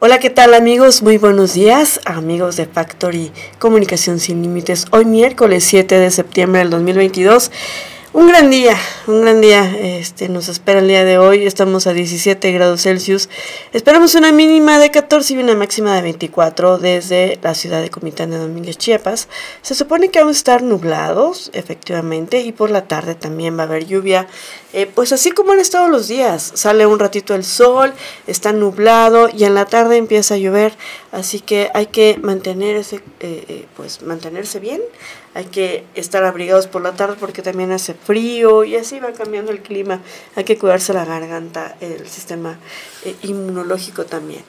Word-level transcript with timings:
Hola, 0.00 0.20
¿qué 0.20 0.30
tal 0.30 0.54
amigos? 0.54 1.02
Muy 1.02 1.18
buenos 1.18 1.54
días, 1.54 1.98
amigos 2.04 2.56
de 2.56 2.66
Factory 2.66 3.32
Comunicación 3.58 4.20
Sin 4.20 4.42
Límites. 4.42 4.86
Hoy 4.92 5.04
miércoles 5.04 5.64
7 5.64 5.98
de 5.98 6.12
septiembre 6.12 6.60
del 6.60 6.70
2022. 6.70 7.50
Un 8.14 8.26
gran 8.26 8.48
día, 8.50 8.74
un 9.06 9.20
gran 9.20 9.42
día 9.42 9.70
este, 9.78 10.30
nos 10.30 10.48
espera 10.48 10.80
el 10.80 10.88
día 10.88 11.04
de 11.04 11.18
hoy. 11.18 11.46
Estamos 11.46 11.86
a 11.86 11.92
17 11.92 12.52
grados 12.52 12.82
Celsius. 12.82 13.28
Esperamos 13.74 14.14
una 14.14 14.32
mínima 14.32 14.78
de 14.78 14.90
14 14.90 15.34
y 15.34 15.36
una 15.36 15.54
máxima 15.54 15.94
de 15.94 16.00
24 16.00 16.78
desde 16.78 17.38
la 17.42 17.54
ciudad 17.54 17.82
de 17.82 17.90
Comitán 17.90 18.30
de 18.30 18.38
Domínguez, 18.38 18.78
Chiapas. 18.78 19.28
Se 19.60 19.74
supone 19.74 20.08
que 20.08 20.20
vamos 20.20 20.36
a 20.36 20.38
estar 20.38 20.62
nublados, 20.62 21.50
efectivamente, 21.52 22.40
y 22.40 22.52
por 22.52 22.70
la 22.70 22.88
tarde 22.88 23.14
también 23.14 23.58
va 23.58 23.64
a 23.64 23.66
haber 23.66 23.84
lluvia. 23.86 24.26
Eh, 24.72 24.86
pues 24.86 25.12
así 25.12 25.30
como 25.30 25.52
han 25.52 25.60
estado 25.60 25.88
los 25.88 26.08
días, 26.08 26.52
sale 26.54 26.86
un 26.86 26.98
ratito 26.98 27.34
el 27.34 27.44
sol, 27.44 27.92
está 28.26 28.52
nublado 28.52 29.28
y 29.34 29.44
en 29.44 29.54
la 29.54 29.64
tarde 29.64 29.96
empieza 29.96 30.34
a 30.34 30.36
llover, 30.36 30.74
así 31.10 31.40
que 31.40 31.70
hay 31.72 31.86
que 31.86 32.18
mantenerse, 32.22 32.96
eh, 33.20 33.44
eh, 33.48 33.66
pues 33.76 34.02
mantenerse 34.02 34.60
bien, 34.60 34.82
hay 35.38 35.44
que 35.44 35.84
estar 35.94 36.24
abrigados 36.24 36.66
por 36.66 36.82
la 36.82 36.94
tarde 36.94 37.14
porque 37.20 37.42
también 37.42 37.70
hace 37.70 37.94
frío 37.94 38.64
y 38.64 38.74
así 38.74 38.98
va 38.98 39.12
cambiando 39.12 39.52
el 39.52 39.62
clima, 39.62 40.00
hay 40.34 40.42
que 40.42 40.58
cuidarse 40.58 40.92
la 40.92 41.04
garganta, 41.04 41.76
el 41.80 42.08
sistema 42.08 42.58
inmunológico 43.22 44.04
también. 44.04 44.42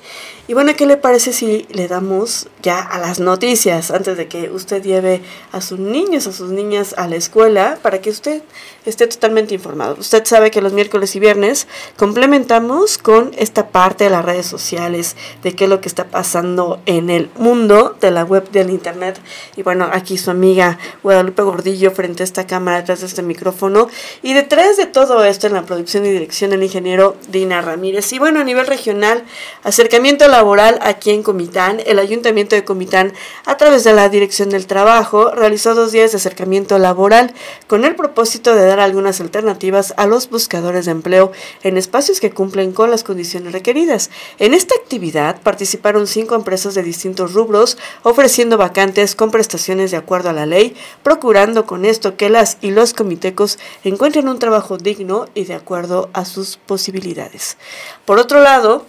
Y 0.50 0.56
bueno, 0.56 0.74
¿qué 0.76 0.88
le 0.88 0.98
parece 0.98 1.32
si 1.32 1.68
le 1.70 1.88
damos 1.88 2.48
ya 2.64 2.80
a 2.80 2.98
las 2.98 3.20
noticias 3.20 3.92
antes 3.92 4.18
de 4.18 4.28
que 4.28 4.50
usted 4.50 4.82
lleve 4.82 5.22
a 5.52 5.62
sus 5.62 5.78
niños, 5.78 6.26
a 6.26 6.32
sus 6.32 6.50
niñas 6.50 6.96
a 6.98 7.08
la 7.08 7.18
escuela 7.18 7.78
para 7.84 8.02
que 8.02 8.10
usted 8.10 8.42
esté 8.84 9.06
totalmente 9.06 9.54
informado? 9.54 9.96
Usted 10.00 10.26
sabe 10.26 10.50
que 10.50 10.64
los 10.64 10.74
miércoles 10.74 11.16
y 11.16 11.20
viernes 11.20 11.68
complementamos 11.98 12.98
con 12.98 13.30
esta 13.38 13.68
parte 13.68 14.06
de 14.06 14.10
las 14.10 14.26
redes 14.26 14.48
sociales, 14.48 15.16
de 15.44 15.54
qué 15.54 15.66
es 15.66 15.70
lo 15.70 15.82
que 15.82 15.88
está 15.88 16.06
pasando 16.06 16.82
en 16.88 17.12
el 17.12 17.30
mundo 17.38 17.96
de 18.02 18.10
la 18.10 18.24
web 18.24 18.50
del 18.50 18.72
internet. 18.72 19.22
Y 19.56 19.62
bueno, 19.62 19.88
aquí 19.94 20.18
su 20.18 20.32
amiga 20.32 20.80
Guadalupe 21.04 21.44
Gordillo 21.44 21.92
frente 21.92 22.24
a 22.24 22.26
esta 22.26 22.48
cámara, 22.48 22.78
detrás 22.78 23.02
de 23.02 23.06
este 23.06 23.22
micrófono. 23.22 23.88
Y 24.24 24.34
detrás 24.34 24.78
de 24.78 24.88
todo 24.88 25.24
esto 25.24 25.46
en 25.46 25.54
la 25.54 25.62
producción 25.62 26.08
y 26.08 26.10
dirección 26.10 26.54
el 26.54 26.64
ingeniero 26.64 27.18
Dina 27.28 27.62
Ramírez. 27.62 28.12
Y 28.14 28.18
bueno, 28.18 28.40
a 28.40 28.44
nivel 28.44 28.66
regional, 28.66 29.24
acercamiento 29.62 30.28
laboral 30.40 30.80
aquí 30.82 31.12
en 31.12 31.22
Comitán, 31.22 31.82
el 31.86 32.00
Ayuntamiento 32.00 32.56
de 32.56 32.64
Comitán, 32.64 33.12
a 33.44 33.58
través 33.58 33.84
de 33.84 33.92
la 33.92 34.08
Dirección 34.08 34.50
del 34.50 34.68
Trabajo, 34.68 35.32
realizó 35.32 35.76
dos 35.76 35.92
días 35.92 36.12
de 36.12 36.18
acercamiento 36.18 36.80
laboral 36.80 37.34
con 37.68 37.84
el 37.84 37.94
propósito 37.94 38.56
de 38.56 38.66
dar 38.66 38.80
algunas 38.80 39.20
alternativas 39.20 39.94
a 39.98 40.08
los 40.08 40.30
buscadores 40.30 40.86
de 40.86 40.92
empleo 40.92 41.34
en 41.62 41.76
espacios 41.76 42.22
que 42.22 42.32
cumplen 42.32 42.72
con 42.72 42.90
las 42.90 43.04
condiciones 43.04 43.52
requeridas. 43.52 44.12
En 44.38 44.54
esta 44.54 44.76
actividad 44.76 45.42
participaron 45.42 46.08
cinco 46.08 46.36
empresas 46.36 46.74
de 46.74 46.84
distintos 46.84 47.34
rubros 47.34 47.78
ofreciendo 48.04 48.58
vacantes 48.58 49.16
con 49.16 49.32
prestaciones 49.32 49.92
de 49.92 49.98
acuerdo 49.98 50.30
a 50.30 50.34
la 50.34 50.46
ley, 50.46 50.74
procurando 51.04 51.66
con 51.66 51.84
esto 51.84 52.16
que 52.16 52.30
las 52.30 52.60
y 52.62 52.72
los 52.72 52.94
comitecos 52.94 53.60
encuentren 53.84 54.30
un 54.30 54.40
trabajo 54.40 54.78
digno 54.78 55.26
y 55.36 55.44
de 55.44 55.56
acuerdo 55.56 56.10
a 56.14 56.24
sus 56.24 56.56
posibilidades. 56.56 57.58
Por 58.06 58.20
otro 58.20 58.40
lado, 58.40 58.86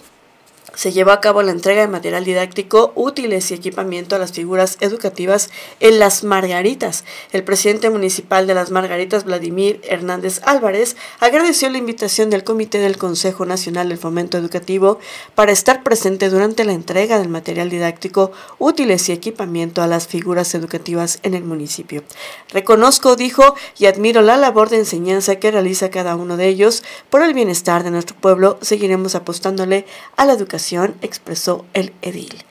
se 0.81 0.93
llevó 0.93 1.11
a 1.11 1.21
cabo 1.21 1.43
la 1.43 1.53
entrega 1.53 1.83
de 1.83 1.89
material 1.89 2.25
didáctico, 2.25 2.93
útiles 2.95 3.51
y 3.51 3.55
equipamiento 3.55 4.17
a 4.17 4.19
las 4.19 4.33
figuras 4.33 4.79
educativas 4.81 5.51
en 5.79 5.99
Las 5.99 6.25
Margaritas. 6.25 7.05
El 7.33 7.45
presidente 7.45 7.91
municipal 7.91 8.47
de 8.47 8.55
Las 8.55 8.71
Margaritas, 8.71 9.25
Vladimir 9.25 9.83
Hernández 9.87 10.41
Álvarez, 10.43 10.97
agradeció 11.19 11.69
la 11.69 11.77
invitación 11.77 12.31
del 12.31 12.45
Comité 12.45 12.79
del 12.79 12.97
Consejo 12.97 13.45
Nacional 13.45 13.91
del 13.91 13.99
Fomento 13.99 14.39
Educativo 14.39 14.99
para 15.35 15.53
estar 15.53 15.83
presente 15.83 16.31
durante 16.31 16.65
la 16.65 16.73
entrega 16.73 17.19
del 17.19 17.29
material 17.29 17.69
didáctico, 17.69 18.33
útiles 18.59 19.07
y 19.11 19.13
equipamiento 19.13 19.83
a 19.83 19.87
las 19.87 20.07
figuras 20.07 20.55
educativas 20.55 21.19
en 21.25 21.35
el 21.35 21.45
municipio. 21.45 22.05
Reconozco, 22.55 23.17
dijo, 23.17 23.55
y 23.79 23.85
admiro 23.85 24.23
la 24.23 24.39
labor 24.39 24.71
de 24.71 24.79
enseñanza 24.79 25.37
que 25.37 25.51
realiza 25.51 25.91
cada 25.91 26.17
uno 26.17 26.39
de 26.39 26.49
ellos. 26.49 26.83
Por 27.11 27.23
el 27.23 27.35
bienestar 27.35 27.85
de 27.85 27.91
nuestro 27.91 28.17
pueblo, 28.17 28.57
seguiremos 28.63 29.15
apostándole 29.15 29.85
a 30.17 30.25
la 30.25 30.33
educación 30.33 30.70
expresó 31.03 31.65
el 31.75 31.93
edil. 32.03 32.45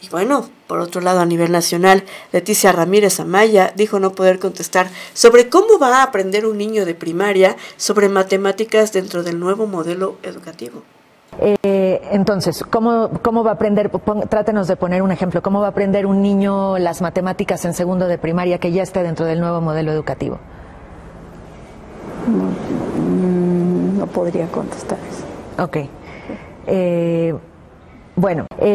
Y 0.00 0.08
bueno, 0.08 0.48
por 0.66 0.80
otro 0.80 1.00
lado, 1.00 1.20
a 1.20 1.26
nivel 1.26 1.52
nacional, 1.52 2.04
Leticia 2.32 2.72
Ramírez 2.72 3.20
Amaya 3.20 3.72
dijo 3.74 3.98
no 4.00 4.12
poder 4.12 4.38
contestar 4.38 4.88
sobre 5.14 5.48
cómo 5.48 5.78
va 5.78 5.98
a 5.98 6.02
aprender 6.02 6.46
un 6.46 6.58
niño 6.58 6.84
de 6.84 6.94
primaria 6.94 7.56
sobre 7.76 8.08
matemáticas 8.08 8.92
dentro 8.92 9.22
del 9.22 9.40
nuevo 9.40 9.66
modelo 9.66 10.16
educativo. 10.22 10.82
Eh, 11.40 12.00
entonces, 12.12 12.62
¿cómo, 12.70 13.10
¿cómo, 13.22 13.42
va 13.42 13.52
a 13.52 13.54
aprender? 13.54 13.90
trátenos 14.28 14.68
de 14.68 14.76
poner 14.76 15.02
un 15.02 15.10
ejemplo. 15.10 15.42
¿Cómo 15.42 15.60
va 15.60 15.66
a 15.66 15.70
aprender 15.70 16.06
un 16.06 16.22
niño 16.22 16.78
las 16.78 17.00
matemáticas 17.00 17.64
en 17.64 17.74
segundo 17.74 18.06
de 18.06 18.18
primaria 18.18 18.58
que 18.58 18.72
ya 18.72 18.82
esté 18.82 19.02
dentro 19.02 19.26
del 19.26 19.40
nuevo 19.40 19.60
modelo 19.60 19.90
educativo? 19.90 20.38
No, 22.28 23.98
no 23.98 24.06
podría 24.06 24.46
contestar 24.46 24.98
eso. 25.10 25.62
Ok. 25.62 25.88
Eh, 26.66 27.34
bueno. 28.16 28.46
Eh, 28.58 28.74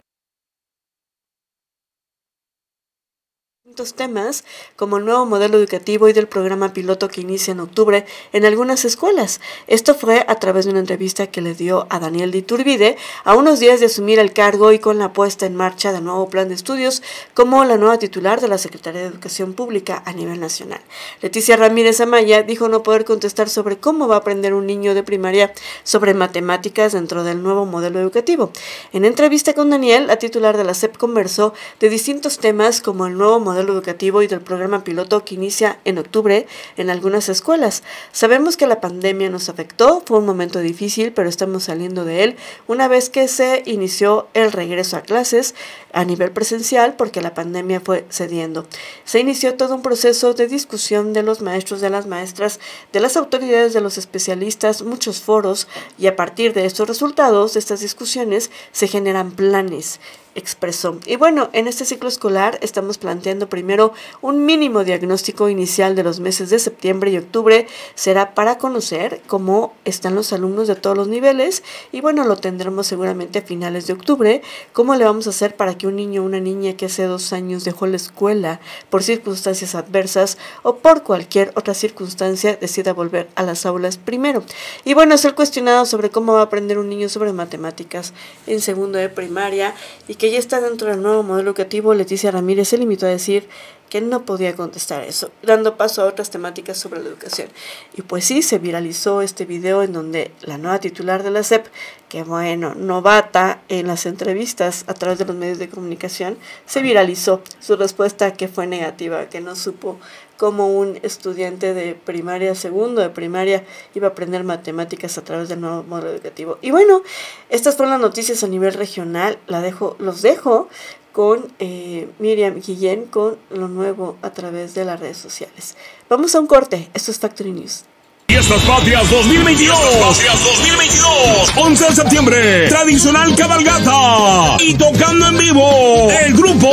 temas 3.95 4.43
como 4.75 4.97
el 4.97 5.05
nuevo 5.05 5.25
modelo 5.25 5.57
educativo 5.57 6.09
y 6.09 6.13
del 6.13 6.27
programa 6.27 6.73
piloto 6.73 7.07
que 7.07 7.21
inicia 7.21 7.53
en 7.53 7.61
octubre 7.61 8.05
en 8.33 8.45
algunas 8.45 8.83
escuelas. 8.83 9.39
Esto 9.67 9.95
fue 9.95 10.25
a 10.27 10.35
través 10.35 10.65
de 10.65 10.71
una 10.71 10.81
entrevista 10.81 11.27
que 11.27 11.41
le 11.41 11.55
dio 11.55 11.87
a 11.89 11.99
Daniel 11.99 12.31
Diturbide 12.31 12.97
a 13.23 13.35
unos 13.35 13.59
días 13.59 13.79
de 13.79 13.85
asumir 13.85 14.19
el 14.19 14.33
cargo 14.33 14.73
y 14.73 14.79
con 14.79 14.97
la 14.97 15.13
puesta 15.13 15.45
en 15.45 15.55
marcha 15.55 15.93
del 15.93 16.03
nuevo 16.03 16.29
plan 16.29 16.49
de 16.49 16.55
estudios 16.55 17.01
como 17.33 17.63
la 17.63 17.77
nueva 17.77 17.97
titular 17.97 18.41
de 18.41 18.49
la 18.49 18.57
Secretaría 18.57 19.01
de 19.01 19.07
Educación 19.07 19.53
Pública 19.53 20.03
a 20.05 20.11
nivel 20.11 20.39
nacional. 20.39 20.81
Leticia 21.21 21.55
Ramírez 21.55 22.01
Amaya 22.01 22.43
dijo 22.43 22.67
no 22.67 22.83
poder 22.83 23.05
contestar 23.05 23.49
sobre 23.49 23.77
cómo 23.77 24.07
va 24.07 24.15
a 24.15 24.19
aprender 24.19 24.53
un 24.53 24.67
niño 24.67 24.93
de 24.93 25.03
primaria 25.03 25.53
sobre 25.83 26.13
matemáticas 26.13 26.91
dentro 26.91 27.23
del 27.23 27.41
nuevo 27.41 27.65
modelo 27.65 27.99
educativo. 27.99 28.51
En 28.91 29.05
entrevista 29.05 29.53
con 29.53 29.69
Daniel, 29.69 30.07
la 30.07 30.17
titular 30.17 30.57
de 30.57 30.63
la 30.63 30.73
SEP 30.73 30.97
conversó 30.97 31.53
de 31.79 31.89
distintos 31.89 32.39
temas 32.39 32.81
como 32.81 33.05
el 33.07 33.17
nuevo 33.17 33.39
modelo 33.39 33.68
educativo 33.73 34.21
y 34.21 34.27
del 34.27 34.41
programa 34.41 34.83
piloto 34.83 35.23
que 35.25 35.35
inicia 35.35 35.79
en 35.85 35.97
octubre 35.97 36.47
en 36.77 36.89
algunas 36.89 37.29
escuelas. 37.29 37.83
Sabemos 38.11 38.57
que 38.57 38.67
la 38.67 38.81
pandemia 38.81 39.29
nos 39.29 39.49
afectó, 39.49 40.03
fue 40.05 40.19
un 40.19 40.25
momento 40.25 40.59
difícil, 40.59 41.11
pero 41.13 41.29
estamos 41.29 41.63
saliendo 41.63 42.05
de 42.05 42.23
él 42.23 42.35
una 42.67 42.87
vez 42.87 43.09
que 43.09 43.27
se 43.27 43.63
inició 43.65 44.27
el 44.33 44.51
regreso 44.51 44.97
a 44.97 45.01
clases 45.01 45.55
a 45.93 46.05
nivel 46.05 46.31
presencial 46.31 46.95
porque 46.95 47.21
la 47.21 47.33
pandemia 47.33 47.79
fue 47.79 48.05
cediendo. 48.09 48.65
Se 49.05 49.19
inició 49.19 49.55
todo 49.55 49.75
un 49.75 49.81
proceso 49.81 50.33
de 50.33 50.47
discusión 50.47 51.13
de 51.13 51.23
los 51.23 51.41
maestros, 51.41 51.81
de 51.81 51.89
las 51.89 52.05
maestras, 52.05 52.59
de 52.93 52.99
las 52.99 53.17
autoridades, 53.17 53.73
de 53.73 53.81
los 53.81 53.97
especialistas, 53.97 54.81
muchos 54.81 55.21
foros 55.21 55.67
y 55.97 56.07
a 56.07 56.15
partir 56.15 56.53
de 56.53 56.65
estos 56.65 56.87
resultados, 56.87 57.53
de 57.53 57.59
estas 57.59 57.79
discusiones, 57.79 58.51
se 58.71 58.87
generan 58.87 59.31
planes 59.31 59.99
expresó. 60.35 60.99
Y 61.05 61.15
bueno, 61.15 61.49
en 61.53 61.67
este 61.67 61.85
ciclo 61.85 62.07
escolar 62.07 62.59
estamos 62.61 62.97
planteando 62.97 63.49
primero 63.49 63.93
un 64.21 64.45
mínimo 64.45 64.83
diagnóstico 64.83 65.49
inicial 65.49 65.95
de 65.95 66.03
los 66.03 66.19
meses 66.19 66.49
de 66.49 66.59
septiembre 66.59 67.11
y 67.11 67.17
octubre. 67.17 67.67
Será 67.95 68.33
para 68.33 68.57
conocer 68.57 69.21
cómo 69.27 69.73
están 69.85 70.15
los 70.15 70.33
alumnos 70.33 70.67
de 70.67 70.75
todos 70.75 70.97
los 70.97 71.07
niveles 71.07 71.63
y 71.91 72.01
bueno, 72.01 72.25
lo 72.25 72.37
tendremos 72.37 72.87
seguramente 72.87 73.39
a 73.39 73.41
finales 73.41 73.87
de 73.87 73.93
octubre. 73.93 74.41
¿Cómo 74.73 74.95
le 74.95 75.05
vamos 75.05 75.27
a 75.27 75.31
hacer 75.31 75.55
para 75.55 75.77
que 75.77 75.87
un 75.87 75.95
niño 75.95 76.21
o 76.21 76.25
una 76.25 76.39
niña 76.39 76.73
que 76.73 76.85
hace 76.85 77.03
dos 77.03 77.33
años 77.33 77.63
dejó 77.63 77.87
la 77.87 77.97
escuela 77.97 78.59
por 78.89 79.03
circunstancias 79.03 79.75
adversas 79.75 80.37
o 80.63 80.77
por 80.77 81.03
cualquier 81.03 81.51
otra 81.55 81.73
circunstancia 81.73 82.55
decida 82.55 82.93
volver 82.93 83.27
a 83.35 83.43
las 83.43 83.65
aulas 83.65 83.97
primero? 83.97 84.43
Y 84.85 84.93
bueno, 84.93 85.15
es 85.15 85.25
el 85.25 85.35
cuestionado 85.35 85.85
sobre 85.85 86.09
cómo 86.09 86.33
va 86.33 86.41
a 86.41 86.43
aprender 86.43 86.77
un 86.77 86.89
niño 86.89 87.09
sobre 87.09 87.33
matemáticas 87.33 88.13
en 88.47 88.61
segundo 88.61 88.97
de 88.97 89.09
primaria 89.09 89.73
y 90.07 90.15
que 90.19 90.29
ya 90.29 90.37
está 90.37 90.61
dentro 90.61 90.89
del 90.89 91.01
nuevo 91.01 91.23
modelo 91.23 91.49
educativo, 91.49 91.95
Leticia 91.95 92.29
Ramírez 92.29 92.67
se 92.67 92.77
limitó 92.77 93.07
a 93.07 93.09
decir 93.09 93.47
que 93.89 94.01
no 94.01 94.25
podía 94.25 94.55
contestar 94.55 95.03
eso, 95.03 95.31
dando 95.41 95.77
paso 95.77 96.01
a 96.01 96.05
otras 96.05 96.29
temáticas 96.29 96.77
sobre 96.77 97.01
la 97.01 97.09
educación. 97.09 97.47
Y 97.95 98.03
pues 98.03 98.25
sí, 98.25 98.43
se 98.43 98.59
viralizó 98.59 99.21
este 99.21 99.45
video 99.45 99.81
en 99.81 99.93
donde 99.93 100.31
la 100.41 100.57
nueva 100.57 100.79
titular 100.79 101.23
de 101.23 101.31
la 101.31 101.41
SEP, 101.41 101.65
que 102.07 102.23
bueno, 102.23 102.75
novata 102.75 103.61
en 103.69 103.87
las 103.87 104.05
entrevistas 104.05 104.83
a 104.87 104.93
través 104.93 105.17
de 105.17 105.25
los 105.25 105.35
medios 105.35 105.57
de 105.57 105.69
comunicación, 105.69 106.37
se 106.65 106.81
viralizó 106.81 107.41
su 107.59 107.77
respuesta 107.77 108.33
que 108.33 108.47
fue 108.47 108.67
negativa, 108.67 109.29
que 109.29 109.41
no 109.41 109.55
supo 109.55 109.97
cómo 110.39 110.73
un 110.73 110.97
estudiante 111.03 111.73
de 111.73 111.95
primaria, 111.95 112.55
segundo 112.55 113.01
de 113.01 113.09
primaria, 113.09 113.65
iba 113.93 114.07
a 114.07 114.11
aprender 114.11 114.45
matemáticas 114.45 115.17
a 115.17 115.23
través 115.25 115.49
del 115.49 115.59
nuevo 115.59 115.83
modelo 115.83 116.11
educativo. 116.11 116.57
Y 116.61 116.71
bueno, 116.71 117.01
estas 117.49 117.75
fueron 117.75 117.91
las 117.91 117.99
noticias 117.99 118.41
a 118.41 118.47
nivel 118.47 118.73
regional, 118.73 119.37
la 119.47 119.59
dejo, 119.59 119.97
los 119.99 120.21
dejo 120.21 120.69
con 121.11 121.51
eh, 121.59 122.07
Miriam 122.19 122.61
Guillén 122.61 123.05
con 123.05 123.37
lo 123.49 123.67
nuevo 123.67 124.15
a 124.21 124.31
través 124.31 124.73
de 124.75 124.85
las 124.85 125.01
redes 125.01 125.17
sociales. 125.17 125.75
Vamos 126.07 126.33
a 126.35 126.39
un 126.39 126.47
corte, 126.47 126.89
esto 126.93 127.11
es 127.11 127.19
Factory 127.19 127.51
News. 127.51 127.83
Fiestas 128.29 128.61
Patrias 128.61 129.09
2022. 129.09 129.75
Patrias 129.75 130.39
2022. 130.43 131.51
11 131.55 131.85
de 131.85 131.95
septiembre. 131.95 132.69
Tradicional 132.69 133.35
cabalgata. 133.35 134.57
Y 134.59 134.75
tocando 134.75 135.29
en 135.29 135.37
vivo. 135.39 136.07
El 136.11 136.35
grupo 136.35 136.69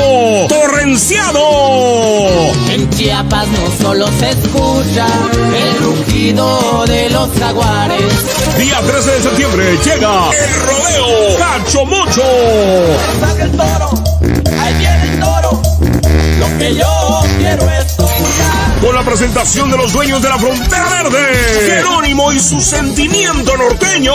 Torrenciado. 0.51 1.41
En 2.71 2.91
Chiapas 2.91 3.49
no 3.49 3.71
solo 3.81 4.07
se 4.19 4.33
escucha 4.33 5.07
el 5.57 5.79
rugido 5.79 6.85
de 6.89 7.09
los 7.09 7.31
jaguares. 7.39 8.05
Día 8.59 8.79
13 8.83 9.11
de 9.13 9.23
septiembre 9.23 9.79
llega 9.83 10.31
el 10.33 10.55
rodeo 10.61 11.39
Cacho 11.39 11.87
Mocho. 11.87 12.23
El 13.41 13.51
toro, 13.53 13.91
ahí 14.61 14.75
viene 14.75 15.13
el 15.15 15.21
toro. 15.21 15.63
Lo 16.39 16.59
que 16.59 16.75
yo 16.75 17.21
quiero 17.39 17.71
es. 17.71 18.06
Con 18.81 18.95
la 18.95 19.03
presentación 19.03 19.71
de 19.71 19.77
los 19.77 19.93
dueños 19.93 20.23
de 20.23 20.29
la 20.29 20.39
frontera 20.39 21.03
verde. 21.03 21.19
Jerónimo 21.67 22.33
y 22.33 22.39
su 22.39 22.61
sentimiento 22.61 23.57
norteño. 23.57 24.15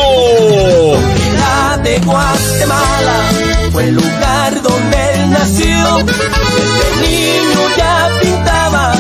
La 1.36 1.78
de 1.78 2.00
Guatemala 2.00 3.32
fue 3.72 3.84
el 3.86 3.96
lugar 3.96 4.62
donde 4.62 5.14
él 5.16 5.30
nació. 5.32 6.06
Desde 6.06 7.02
niño 7.02 7.60
ya 7.78 8.10
pintaba, 8.22 8.94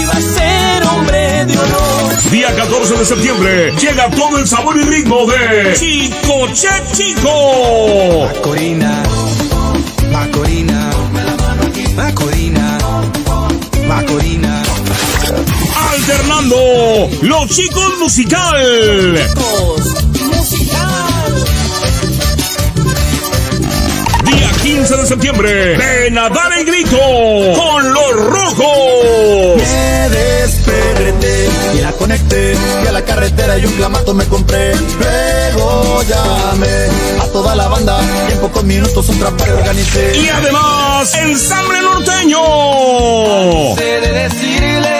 iba 0.00 0.12
a 0.12 0.20
ser 0.20 0.84
hombre 0.86 1.44
de 1.46 1.58
honor. 1.58 2.30
Día 2.30 2.54
14 2.54 2.94
de 2.96 3.04
septiembre 3.04 3.72
llega 3.72 4.08
todo 4.10 4.38
el 4.38 4.46
sabor 4.46 4.76
y 4.76 4.82
ritmo 4.84 5.26
de 5.26 5.74
Chico 5.74 6.46
Che 6.54 6.68
Chico. 6.92 8.28
Macorina, 8.32 9.02
Macorina, 10.12 10.90
Macorina, 11.96 12.78
Macorina. 13.88 14.19
Alternando 16.50 17.08
los 17.22 17.46
chicos 17.48 17.98
musical. 18.00 19.14
Día 24.24 24.50
15 24.62 24.96
de 24.96 25.06
septiembre, 25.06 25.78
de 25.78 26.10
nadar 26.10 26.52
en 26.58 26.66
grito 26.66 26.98
con 26.98 27.92
los 27.92 28.12
rojos. 28.12 29.56
Me 29.58 30.08
desperté 30.08 31.48
y 31.76 31.80
la 31.82 31.92
conecté 31.92 32.56
y 32.82 32.86
a 32.86 32.92
la 32.92 33.04
carretera 33.04 33.58
y 33.58 33.66
un 33.66 33.72
clamato 33.72 34.12
me 34.14 34.24
compré. 34.26 34.74
Luego 35.54 36.02
llamé 36.02 36.88
a 37.20 37.26
toda 37.32 37.54
la 37.54 37.68
banda 37.68 38.00
y 38.28 38.32
en 38.32 38.38
pocos 38.40 38.64
minutos 38.64 39.08
un 39.08 39.18
trapaje 39.20 39.52
organicé. 39.52 40.16
Y 40.16 40.28
además, 40.28 41.14
ensamble 41.14 41.80
norteño. 41.82 43.76
Sé 43.76 44.00
de 44.00 44.12
decirle 44.12 44.99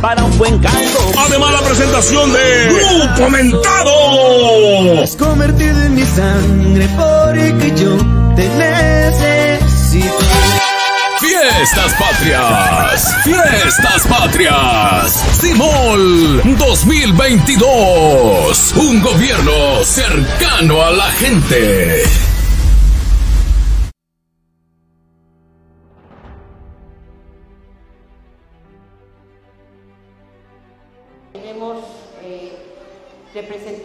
para 0.00 0.24
un 0.24 0.36
buen 0.38 0.58
caldo. 0.58 1.12
Además, 1.26 1.52
la 1.52 1.60
presentación 1.60 2.32
de 2.32 2.68
Grupo 2.68 3.28
Mentado. 3.30 5.02
Has 5.02 5.14
convertido 5.16 5.82
en 5.82 5.94
mi 5.94 6.04
sangre 6.04 6.88
porque 6.96 7.72
yo 7.76 7.96
te 8.34 8.48
necesito. 8.48 10.16
Fiestas 11.20 11.94
Patrias, 11.98 13.14
Fiestas 13.24 14.06
Patrias, 14.08 15.24
Simol 15.40 16.42
2022, 16.58 18.74
un 18.76 19.00
gobierno 19.00 19.82
cercano 19.84 20.82
a 20.82 20.90
la 20.90 21.10
gente. 21.12 22.02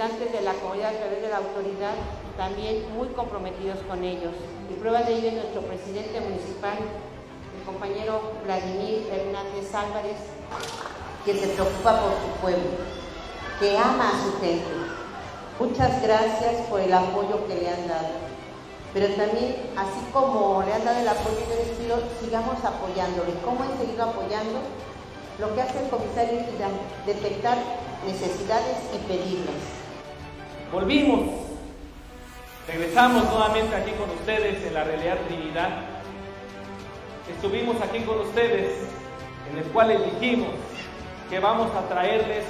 De 0.01 0.41
la 0.41 0.53
comunidad 0.53 0.95
a 0.95 0.97
través 0.97 1.21
de 1.21 1.29
la 1.29 1.37
autoridad 1.37 1.93
también 2.35 2.91
muy 2.97 3.09
comprometidos 3.09 3.77
con 3.87 4.03
ellos. 4.03 4.33
Y 4.67 4.73
prueba 4.79 5.03
de 5.03 5.13
ello 5.13 5.27
es 5.27 5.33
nuestro 5.35 5.61
presidente 5.61 6.19
municipal, 6.19 6.73
el 6.73 7.63
compañero 7.67 8.33
Vladimir 8.43 9.07
Hernández 9.13 9.69
Álvarez, 9.75 10.17
que 11.23 11.37
se 11.37 11.49
preocupa 11.49 12.01
por 12.01 12.13
su 12.17 12.41
pueblo, 12.41 12.81
que 13.59 13.77
ama 13.77 14.09
a 14.09 14.23
su 14.25 14.41
gente. 14.41 14.65
Muchas 15.59 16.01
gracias 16.01 16.65
por 16.67 16.79
el 16.79 16.91
apoyo 16.91 17.45
que 17.45 17.61
le 17.61 17.69
han 17.69 17.87
dado. 17.87 18.17
Pero 18.95 19.13
también, 19.13 19.69
así 19.77 20.01
como 20.11 20.63
le 20.65 20.73
han 20.73 20.83
dado 20.83 20.99
el 20.99 21.07
apoyo, 21.07 21.37
yo 21.47 21.55
les 21.61 21.77
pido, 21.77 22.01
sigamos 22.19 22.57
apoyándole. 22.65 23.33
¿Cómo 23.45 23.63
he 23.65 23.77
seguido 23.77 24.03
apoyando? 24.03 24.61
Lo 25.37 25.53
que 25.53 25.61
hace 25.61 25.77
el 25.77 25.89
comisario 25.91 26.39
es 26.39 27.05
detectar 27.05 27.57
necesidades 28.03 28.77
y 28.95 28.97
pedirlas. 29.07 29.80
Volvimos. 30.71 31.19
Regresamos 32.65 33.25
nuevamente 33.25 33.75
aquí 33.75 33.91
con 33.91 34.09
ustedes 34.11 34.65
en 34.65 34.73
la 34.73 34.85
realidad 34.85 35.17
Trinidad. 35.27 35.69
Estuvimos 37.29 37.75
aquí 37.81 37.99
con 38.03 38.21
ustedes 38.21 38.77
en 39.51 39.57
el 39.57 39.65
cual 39.65 40.01
dijimos 40.13 40.51
que 41.29 41.39
vamos 41.39 41.75
a 41.75 41.89
traerles 41.89 42.45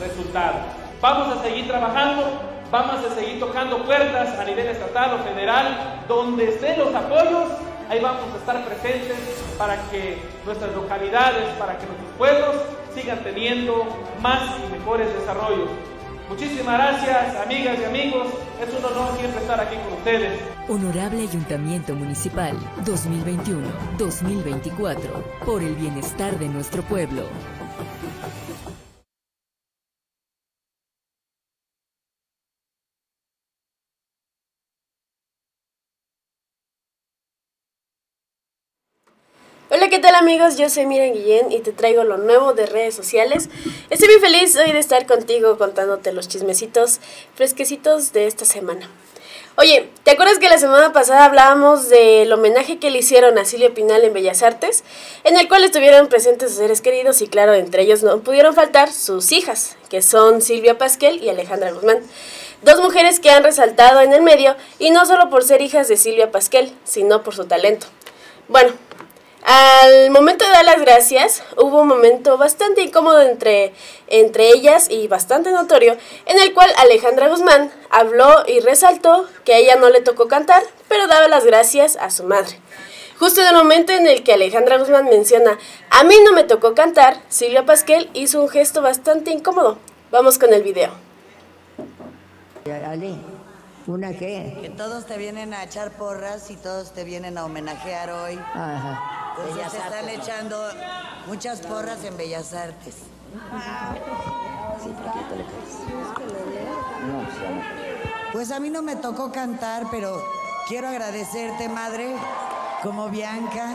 resultados. 0.00 0.60
Vamos 1.00 1.34
a 1.34 1.42
seguir 1.42 1.66
trabajando, 1.66 2.24
vamos 2.70 3.06
a 3.06 3.14
seguir 3.14 3.40
tocando 3.40 3.82
puertas 3.84 4.38
a 4.38 4.44
nivel 4.44 4.66
estatal 4.66 5.14
o 5.14 5.24
federal, 5.24 6.04
donde 6.06 6.50
estén 6.50 6.78
los 6.78 6.94
apoyos, 6.94 7.48
ahí 7.88 8.00
vamos 8.00 8.34
a 8.34 8.36
estar 8.36 8.62
presentes 8.66 9.16
para 9.56 9.76
que 9.90 10.18
nuestras 10.44 10.74
localidades, 10.74 11.48
para 11.58 11.78
que 11.78 11.86
nuestros 11.86 12.10
pueblos 12.18 12.56
sigan 12.94 13.20
teniendo 13.24 13.86
más 14.20 14.42
y 14.58 14.72
mejores 14.72 15.08
desarrollos. 15.14 15.70
Muchísimas 16.32 16.78
gracias, 16.78 17.36
amigas 17.36 17.78
y 17.78 17.84
amigos. 17.84 18.28
Es 18.58 18.70
un 18.74 18.82
honor 18.82 19.18
siempre 19.18 19.42
estar 19.42 19.60
aquí 19.60 19.76
con 19.76 19.92
ustedes. 19.98 20.40
Honorable 20.66 21.20
Ayuntamiento 21.20 21.94
Municipal 21.94 22.56
2021-2024 23.98 24.96
por 25.44 25.62
el 25.62 25.74
bienestar 25.74 26.38
de 26.38 26.48
nuestro 26.48 26.82
pueblo. 26.84 27.24
¿Qué 39.92 39.98
tal 39.98 40.14
amigos? 40.14 40.56
Yo 40.56 40.70
soy 40.70 40.86
Miren 40.86 41.12
Guillén 41.12 41.52
y 41.52 41.60
te 41.60 41.70
traigo 41.70 42.02
lo 42.02 42.16
nuevo 42.16 42.54
de 42.54 42.64
redes 42.64 42.94
sociales. 42.94 43.50
Estoy 43.90 44.08
muy 44.08 44.20
feliz 44.20 44.56
hoy 44.56 44.72
de 44.72 44.78
estar 44.78 45.04
contigo 45.04 45.58
contándote 45.58 46.14
los 46.14 46.28
chismecitos 46.28 46.98
fresquecitos 47.34 48.14
de 48.14 48.26
esta 48.26 48.46
semana. 48.46 48.88
Oye, 49.56 49.90
¿te 50.02 50.12
acuerdas 50.12 50.38
que 50.38 50.48
la 50.48 50.56
semana 50.56 50.94
pasada 50.94 51.26
hablábamos 51.26 51.90
del 51.90 52.32
homenaje 52.32 52.78
que 52.78 52.90
le 52.90 53.00
hicieron 53.00 53.36
a 53.36 53.44
Silvia 53.44 53.74
Pinal 53.74 54.02
en 54.02 54.14
Bellas 54.14 54.42
Artes? 54.42 54.82
En 55.24 55.36
el 55.36 55.46
cual 55.46 55.62
estuvieron 55.62 56.08
presentes 56.08 56.52
sus 56.52 56.60
seres 56.60 56.80
queridos 56.80 57.20
y 57.20 57.28
claro, 57.28 57.52
entre 57.52 57.82
ellos 57.82 58.02
no 58.02 58.20
pudieron 58.20 58.54
faltar 58.54 58.90
sus 58.90 59.30
hijas, 59.30 59.76
que 59.90 60.00
son 60.00 60.40
Silvia 60.40 60.78
Pasquel 60.78 61.22
y 61.22 61.28
Alejandra 61.28 61.70
Guzmán. 61.70 61.98
Dos 62.62 62.80
mujeres 62.80 63.20
que 63.20 63.30
han 63.30 63.44
resaltado 63.44 64.00
en 64.00 64.14
el 64.14 64.22
medio 64.22 64.56
y 64.78 64.88
no 64.88 65.04
solo 65.04 65.28
por 65.28 65.44
ser 65.44 65.60
hijas 65.60 65.86
de 65.88 65.98
Silvia 65.98 66.30
Pasquel, 66.30 66.72
sino 66.84 67.22
por 67.22 67.34
su 67.34 67.44
talento. 67.44 67.88
Bueno, 68.48 68.72
al 69.44 70.10
momento 70.10 70.44
de 70.44 70.52
dar 70.52 70.64
las 70.64 70.80
gracias, 70.80 71.42
hubo 71.56 71.82
un 71.82 71.88
momento 71.88 72.38
bastante 72.38 72.82
incómodo 72.82 73.20
entre, 73.22 73.72
entre 74.06 74.50
ellas 74.50 74.88
y 74.88 75.08
bastante 75.08 75.50
notorio, 75.50 75.96
en 76.26 76.38
el 76.38 76.54
cual 76.54 76.70
Alejandra 76.78 77.28
Guzmán 77.28 77.72
habló 77.90 78.44
y 78.46 78.60
resaltó 78.60 79.26
que 79.44 79.54
a 79.54 79.58
ella 79.58 79.76
no 79.76 79.90
le 79.90 80.00
tocó 80.00 80.28
cantar, 80.28 80.62
pero 80.88 81.08
daba 81.08 81.26
las 81.28 81.44
gracias 81.44 81.96
a 81.96 82.10
su 82.10 82.24
madre. 82.24 82.58
Justo 83.18 83.40
en 83.40 83.48
el 83.48 83.54
momento 83.54 83.92
en 83.92 84.06
el 84.06 84.22
que 84.22 84.32
Alejandra 84.32 84.78
Guzmán 84.78 85.04
menciona, 85.06 85.58
a 85.90 86.04
mí 86.04 86.14
no 86.24 86.32
me 86.32 86.44
tocó 86.44 86.74
cantar, 86.74 87.18
Silvia 87.28 87.64
Pasquel 87.64 88.10
hizo 88.14 88.40
un 88.40 88.48
gesto 88.48 88.82
bastante 88.82 89.30
incómodo. 89.30 89.78
Vamos 90.10 90.38
con 90.38 90.52
el 90.52 90.62
video. 90.62 90.90
¿Una 93.86 94.12
qué? 94.12 94.58
Que 94.60 94.70
todos 94.70 95.06
te 95.06 95.16
vienen 95.18 95.54
a 95.54 95.64
echar 95.64 95.92
porras 95.92 96.50
y 96.50 96.56
todos 96.56 96.92
te 96.92 97.04
vienen 97.04 97.38
a 97.38 97.44
homenajear 97.44 98.10
hoy. 98.10 98.38
Ajá. 98.54 99.34
Entonces 99.36 99.72
te 99.72 99.78
están 99.78 100.04
Artes. 100.04 100.18
echando 100.18 100.68
muchas 101.26 101.60
porras 101.60 102.04
en 102.04 102.16
Bellas 102.16 102.52
Artes. 102.52 102.96
No, 107.06 107.24
pues 107.24 107.38
no. 107.38 107.62
Pues 108.32 108.50
a 108.50 108.60
mí 108.60 108.70
no 108.70 108.82
me 108.82 108.96
tocó 108.96 109.32
cantar, 109.32 109.86
pero 109.90 110.22
quiero 110.68 110.88
agradecerte, 110.88 111.68
madre, 111.68 112.14
como 112.82 113.08
Bianca, 113.08 113.74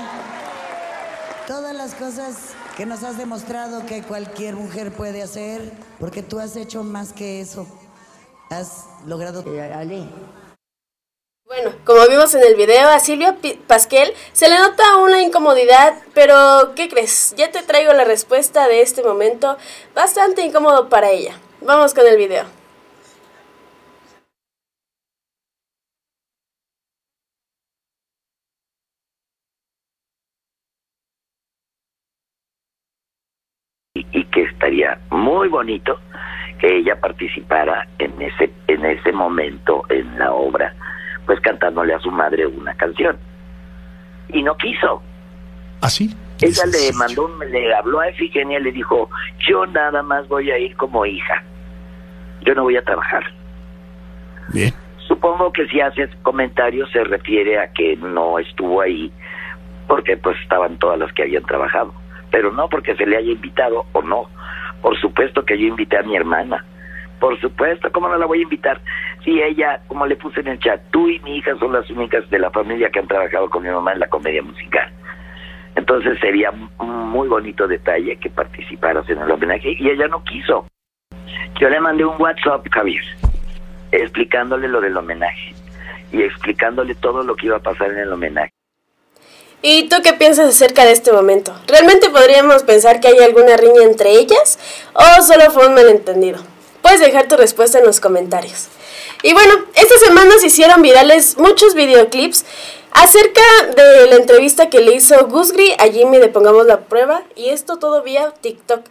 todas 1.47 1.75
las 1.75 1.93
cosas 1.93 2.35
que 2.75 2.85
nos 2.85 3.03
has 3.03 3.17
demostrado 3.17 3.85
que 3.85 4.03
cualquier 4.03 4.55
mujer 4.55 4.91
puede 4.91 5.21
hacer, 5.23 5.71
porque 5.99 6.23
tú 6.23 6.39
has 6.39 6.55
hecho 6.55 6.83
más 6.83 7.13
que 7.13 7.41
eso. 7.41 7.67
Has 8.49 8.87
logrado... 9.05 9.43
Ale. 9.73 10.05
Bueno, 11.45 11.71
como 11.85 12.05
vimos 12.07 12.33
en 12.35 12.43
el 12.43 12.55
video, 12.55 12.89
a 12.89 12.99
Silvia 12.99 13.37
Pasquel 13.67 14.13
se 14.33 14.49
le 14.49 14.57
nota 14.57 14.97
una 14.97 15.21
incomodidad, 15.21 15.95
pero 16.13 16.73
¿qué 16.75 16.89
crees? 16.89 17.33
Ya 17.37 17.51
te 17.51 17.61
traigo 17.63 17.93
la 17.93 18.03
respuesta 18.03 18.67
de 18.67 18.81
este 18.81 19.01
momento, 19.01 19.57
bastante 19.95 20.41
incómodo 20.41 20.89
para 20.89 21.09
ella. 21.09 21.39
Vamos 21.61 21.93
con 21.93 22.05
el 22.05 22.17
video. 22.17 22.45
y 34.11 34.23
que 34.25 34.43
estaría 34.43 34.99
muy 35.09 35.49
bonito 35.49 35.99
que 36.57 36.77
ella 36.77 36.99
participara 36.99 37.87
en 37.99 38.21
ese 38.21 38.51
en 38.67 38.85
ese 38.85 39.11
momento 39.11 39.83
en 39.89 40.17
la 40.17 40.33
obra 40.33 40.73
pues 41.25 41.39
cantándole 41.41 41.93
a 41.93 41.99
su 41.99 42.09
madre 42.09 42.47
una 42.47 42.73
canción. 42.75 43.17
Y 44.29 44.41
no 44.41 44.55
quiso. 44.57 45.03
¿Así? 45.81 46.15
ella 46.39 46.63
le 46.65 46.93
mandó 46.93 47.27
le 47.45 47.73
habló 47.73 47.99
a 47.99 48.09
Efigenia 48.09 48.59
y 48.59 48.63
le 48.63 48.71
dijo 48.71 49.09
yo 49.49 49.65
nada 49.65 50.03
más 50.03 50.27
voy 50.27 50.51
a 50.51 50.57
ir 50.57 50.75
como 50.75 51.05
hija. 51.05 51.43
Yo 52.41 52.53
no 52.53 52.63
voy 52.63 52.77
a 52.77 52.83
trabajar 52.83 53.23
Bien. 54.53 54.71
supongo 55.07 55.51
que 55.51 55.67
si 55.67 55.81
haces 55.81 56.09
comentarios 56.21 56.89
se 56.91 57.03
refiere 57.03 57.59
a 57.59 57.73
que 57.73 57.95
no 57.97 58.39
estuvo 58.39 58.81
ahí 58.81 59.11
porque 59.87 60.17
pues 60.17 60.37
estaban 60.41 60.77
todas 60.77 60.99
las 60.99 61.11
que 61.13 61.23
habían 61.23 61.43
trabajado. 61.43 61.93
Pero 62.29 62.51
no 62.51 62.69
porque 62.69 62.95
se 62.95 63.05
le 63.05 63.17
haya 63.17 63.31
invitado 63.31 63.85
o 63.93 64.01
no 64.01 64.29
por 64.81 64.99
supuesto 64.99 65.43
que 65.43 65.57
yo 65.57 65.67
invité 65.67 65.97
a 65.97 66.03
mi 66.03 66.15
hermana. 66.15 66.63
Por 67.19 67.39
supuesto 67.39 67.91
cómo 67.91 68.07
no 68.09 68.17
la 68.17 68.25
voy 68.25 68.39
a 68.39 68.43
invitar 68.43 68.79
si 69.23 69.41
ella 69.41 69.81
como 69.87 70.05
le 70.05 70.15
puse 70.15 70.41
en 70.41 70.49
el 70.49 70.59
chat 70.59 70.79
tú 70.91 71.09
y 71.09 71.19
mi 71.19 71.37
hija 71.37 71.55
son 71.57 71.73
las 71.73 71.89
únicas 71.89 72.29
de 72.29 72.39
la 72.39 72.51
familia 72.51 72.89
que 72.89 72.99
han 72.99 73.07
trabajado 73.07 73.49
con 73.49 73.63
mi 73.63 73.69
mamá 73.69 73.93
en 73.93 73.99
la 73.99 74.07
comedia 74.07 74.41
musical. 74.41 74.91
Entonces 75.75 76.19
sería 76.19 76.51
un 76.51 77.09
muy 77.09 77.27
bonito 77.27 77.67
detalle 77.67 78.17
que 78.17 78.29
participaras 78.29 79.09
en 79.09 79.19
el 79.19 79.31
homenaje 79.31 79.75
y 79.79 79.89
ella 79.89 80.07
no 80.07 80.23
quiso. 80.23 80.67
Yo 81.59 81.69
le 81.69 81.79
mandé 81.79 82.05
un 82.05 82.19
WhatsApp 82.21 82.65
Javier 82.71 83.03
explicándole 83.91 84.67
lo 84.67 84.81
del 84.81 84.97
homenaje 84.97 85.53
y 86.11 86.21
explicándole 86.21 86.95
todo 86.95 87.23
lo 87.23 87.35
que 87.35 87.47
iba 87.47 87.57
a 87.57 87.61
pasar 87.61 87.91
en 87.91 87.99
el 87.99 88.13
homenaje. 88.13 88.51
¿Y 89.61 89.89
tú 89.89 89.95
qué 90.03 90.13
piensas 90.13 90.47
acerca 90.49 90.85
de 90.85 90.91
este 90.91 91.11
momento? 91.11 91.51
¿Realmente 91.65 92.09
podríamos 92.11 92.61
pensar 92.63 92.99
que 92.99 93.07
hay 93.07 93.19
alguna 93.19 93.57
riña 93.57 93.83
entre 93.83 94.11
ellas 94.11 94.59
o 94.93 95.23
solo 95.23 95.49
fue 95.51 95.67
un 95.67 95.73
malentendido? 95.73 96.39
Puedes 96.83 96.99
dejar 96.99 97.27
tu 97.27 97.37
respuesta 97.37 97.79
en 97.79 97.85
los 97.85 97.99
comentarios. 97.99 98.67
Y 99.23 99.33
bueno, 99.33 99.53
esta 99.73 99.97
semana 99.97 100.37
se 100.39 100.47
hicieron 100.47 100.83
virales 100.83 101.37
muchos 101.37 101.73
videoclips 101.73 102.45
acerca 102.91 103.41
de 103.75 104.07
la 104.07 104.15
entrevista 104.17 104.69
que 104.69 104.79
le 104.79 104.93
hizo 104.93 105.27
Gusgri 105.27 105.73
a 105.79 105.85
Jimmy 105.85 106.19
de 106.19 106.27
Pongamos 106.27 106.67
la 106.67 106.81
Prueba 106.81 107.23
y 107.35 107.49
esto 107.49 107.77
todo 107.77 108.03
vía 108.03 108.31
TikTok. 108.39 108.81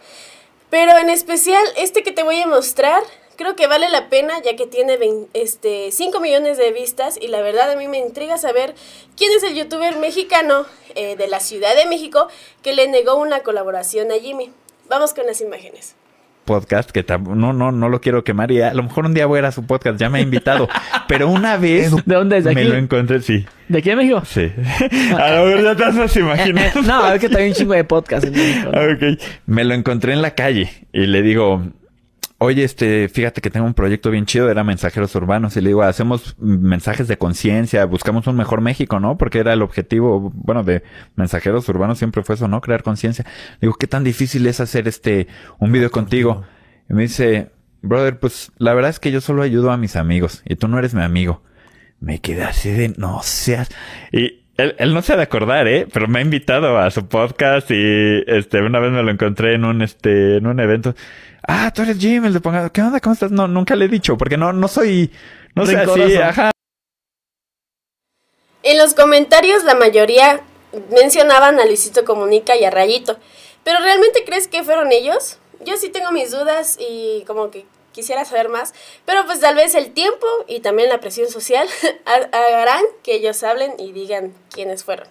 Pero 0.69 0.97
en 0.97 1.09
especial 1.09 1.63
este 1.77 2.03
que 2.03 2.11
te 2.11 2.23
voy 2.23 2.41
a 2.41 2.47
mostrar, 2.47 3.03
creo 3.37 3.55
que 3.55 3.67
vale 3.67 3.89
la 3.89 4.09
pena 4.09 4.33
ya 4.43 4.55
que 4.55 4.67
tiene 4.67 4.97
vein- 4.97 5.27
este, 5.33 5.91
5 5.91 6.19
millones 6.19 6.57
de 6.57 6.71
vistas 6.71 7.17
y 7.21 7.27
la 7.27 7.41
verdad 7.41 7.71
a 7.71 7.75
mí 7.75 7.87
me 7.87 7.99
intriga 7.99 8.37
saber 8.37 8.75
quién 9.15 9.31
es 9.37 9.43
el 9.43 9.55
youtuber 9.55 9.95
mexicano 9.97 10.65
eh, 10.95 11.15
de 11.15 11.27
la 11.27 11.39
Ciudad 11.39 11.75
de 11.75 11.85
México 11.87 12.27
que 12.63 12.73
le 12.73 12.87
negó 12.87 13.15
una 13.15 13.39
colaboración 13.41 14.11
a 14.11 14.15
Jimmy. 14.15 14.51
Vamos 14.89 15.13
con 15.13 15.25
las 15.27 15.39
imágenes. 15.41 15.95
podcast 16.45 16.91
que 16.91 17.03
no 17.19 17.51
no 17.51 17.71
no 17.73 17.89
lo 17.89 17.99
quiero 17.99 18.23
quemar 18.23 18.51
y 18.51 18.61
a 18.61 18.73
lo 18.73 18.81
mejor 18.83 19.05
un 19.05 19.13
día 19.13 19.25
voy 19.25 19.37
a 19.37 19.39
ir 19.39 19.45
a 19.47 19.51
su 19.51 19.65
podcast 19.65 19.99
ya 19.99 20.09
me 20.09 20.19
ha 20.19 20.21
invitado 20.21 20.69
pero 21.09 21.27
una 21.27 21.57
vez 21.57 21.91
¿De 22.05 22.15
dónde 22.15 22.37
es? 22.37 22.45
¿De 22.45 22.53
me 22.55 22.61
aquí? 22.61 22.69
lo 22.69 22.77
encontré 22.77 23.21
sí 23.21 23.45
¿De 23.67 23.79
aquí 23.79 23.89
de 23.89 23.95
México? 23.97 24.23
sí 24.25 24.49
a 25.17 25.31
lo 25.31 25.45
mejor 25.45 25.63
ya 25.63 25.75
te 25.75 25.83
has 25.83 26.15
imaginado 26.15 26.81
no, 26.83 27.11
es 27.11 27.19
que 27.19 27.27
también 27.27 27.49
un 27.49 27.53
chingo 27.55 27.73
de 27.73 27.83
podcast 27.83 28.23
en 28.25 28.31
México. 28.41 28.71
¿no? 28.71 28.79
Ok. 28.81 29.19
Me 29.45 29.65
lo 29.65 29.73
encontré 29.73 30.13
en 30.13 30.21
la 30.21 30.35
calle 30.35 30.71
y 30.93 31.05
le 31.07 31.21
digo, 31.21 31.63
oye, 32.39 32.63
este, 32.63 33.09
fíjate 33.09 33.41
que 33.41 33.49
tengo 33.49 33.65
un 33.65 33.73
proyecto 33.73 34.11
bien 34.11 34.25
chido, 34.25 34.49
era 34.49 34.63
Mensajeros 34.63 35.13
Urbanos. 35.15 35.57
Y 35.57 35.61
le 35.61 35.69
digo, 35.69 35.83
hacemos 35.83 36.35
mensajes 36.39 37.07
de 37.07 37.17
conciencia, 37.17 37.85
buscamos 37.85 38.27
un 38.27 38.35
mejor 38.35 38.61
México, 38.61 38.99
¿no? 38.99 39.17
Porque 39.17 39.39
era 39.39 39.53
el 39.53 39.61
objetivo, 39.61 40.31
bueno, 40.33 40.63
de 40.63 40.83
Mensajeros 41.15 41.67
Urbanos 41.69 41.97
siempre 41.97 42.23
fue 42.23 42.35
eso, 42.35 42.47
¿no? 42.47 42.61
Crear 42.61 42.83
conciencia. 42.83 43.25
Digo, 43.61 43.73
¿qué 43.73 43.87
tan 43.87 44.03
difícil 44.03 44.45
es 44.47 44.59
hacer 44.59 44.87
este, 44.87 45.27
un 45.59 45.71
video 45.71 45.91
contigo? 45.91 46.43
Y 46.89 46.93
me 46.93 47.03
dice, 47.03 47.51
brother, 47.81 48.19
pues 48.19 48.51
la 48.57 48.73
verdad 48.73 48.89
es 48.89 48.99
que 48.99 49.11
yo 49.11 49.21
solo 49.21 49.41
ayudo 49.41 49.71
a 49.71 49.77
mis 49.77 49.95
amigos 49.95 50.43
y 50.45 50.55
tú 50.55 50.67
no 50.67 50.77
eres 50.79 50.93
mi 50.93 51.01
amigo. 51.01 51.41
Me 51.99 52.19
quedé 52.19 52.43
así 52.43 52.69
de, 52.69 52.89
no 52.97 53.21
seas. 53.23 53.69
Y 54.11 54.46
él, 54.57 54.75
él 54.79 54.93
no 54.93 55.01
se 55.01 55.13
ha 55.13 55.17
de 55.17 55.23
acordar, 55.23 55.67
¿eh? 55.67 55.87
Pero 55.91 56.07
me 56.07 56.19
ha 56.19 56.21
invitado 56.21 56.77
a 56.77 56.89
su 56.91 57.07
podcast 57.07 57.69
y 57.71 58.23
este, 58.27 58.61
una 58.61 58.79
vez 58.79 58.91
me 58.91 59.03
lo 59.03 59.11
encontré 59.11 59.53
en 59.53 59.65
un, 59.65 59.81
este, 59.81 60.37
en 60.37 60.47
un 60.47 60.59
evento. 60.59 60.95
Ah, 61.47 61.71
tú 61.73 61.83
eres 61.83 61.97
Jim, 61.97 62.25
el 62.25 62.33
de 62.33 62.41
Pongado. 62.41 62.71
¿Qué 62.71 62.81
onda? 62.81 62.99
¿Cómo 62.99 63.13
estás? 63.13 63.31
No, 63.31 63.47
nunca 63.47 63.75
le 63.75 63.85
he 63.85 63.87
dicho, 63.87 64.17
porque 64.17 64.35
no, 64.35 64.51
no 64.53 64.67
soy, 64.67 65.11
no 65.55 65.65
sé 65.65 65.77
así, 65.77 66.17
ajá. 66.17 66.51
En 68.63 68.77
los 68.77 68.93
comentarios 68.95 69.63
la 69.63 69.75
mayoría 69.75 70.41
mencionaban 70.91 71.59
a 71.59 71.65
Luisito 71.65 72.03
Comunica 72.03 72.57
y 72.57 72.65
a 72.65 72.71
Rayito. 72.71 73.17
¿Pero 73.63 73.79
realmente 73.79 74.23
crees 74.25 74.47
que 74.47 74.63
fueron 74.63 74.91
ellos? 74.91 75.39
Yo 75.65 75.77
sí 75.77 75.89
tengo 75.89 76.11
mis 76.11 76.31
dudas 76.31 76.77
y 76.79 77.23
como 77.25 77.51
que 77.51 77.65
quisiera 77.97 78.23
saber 78.25 78.47
más. 78.49 78.73
Pero 79.05 79.25
pues 79.25 79.39
tal 79.39 79.55
vez 79.55 79.73
el 79.75 79.91
tiempo 79.93 80.27
y 80.47 80.59
también 80.61 80.87
la 80.89 80.99
presión 80.99 81.27
social 81.29 81.67
ha- 82.05 82.61
harán 82.61 82.85
que 83.03 83.15
ellos 83.15 83.41
hablen 83.43 83.73
y 83.79 83.91
digan 83.91 84.33
quiénes 84.51 84.83
fueron. 84.83 85.07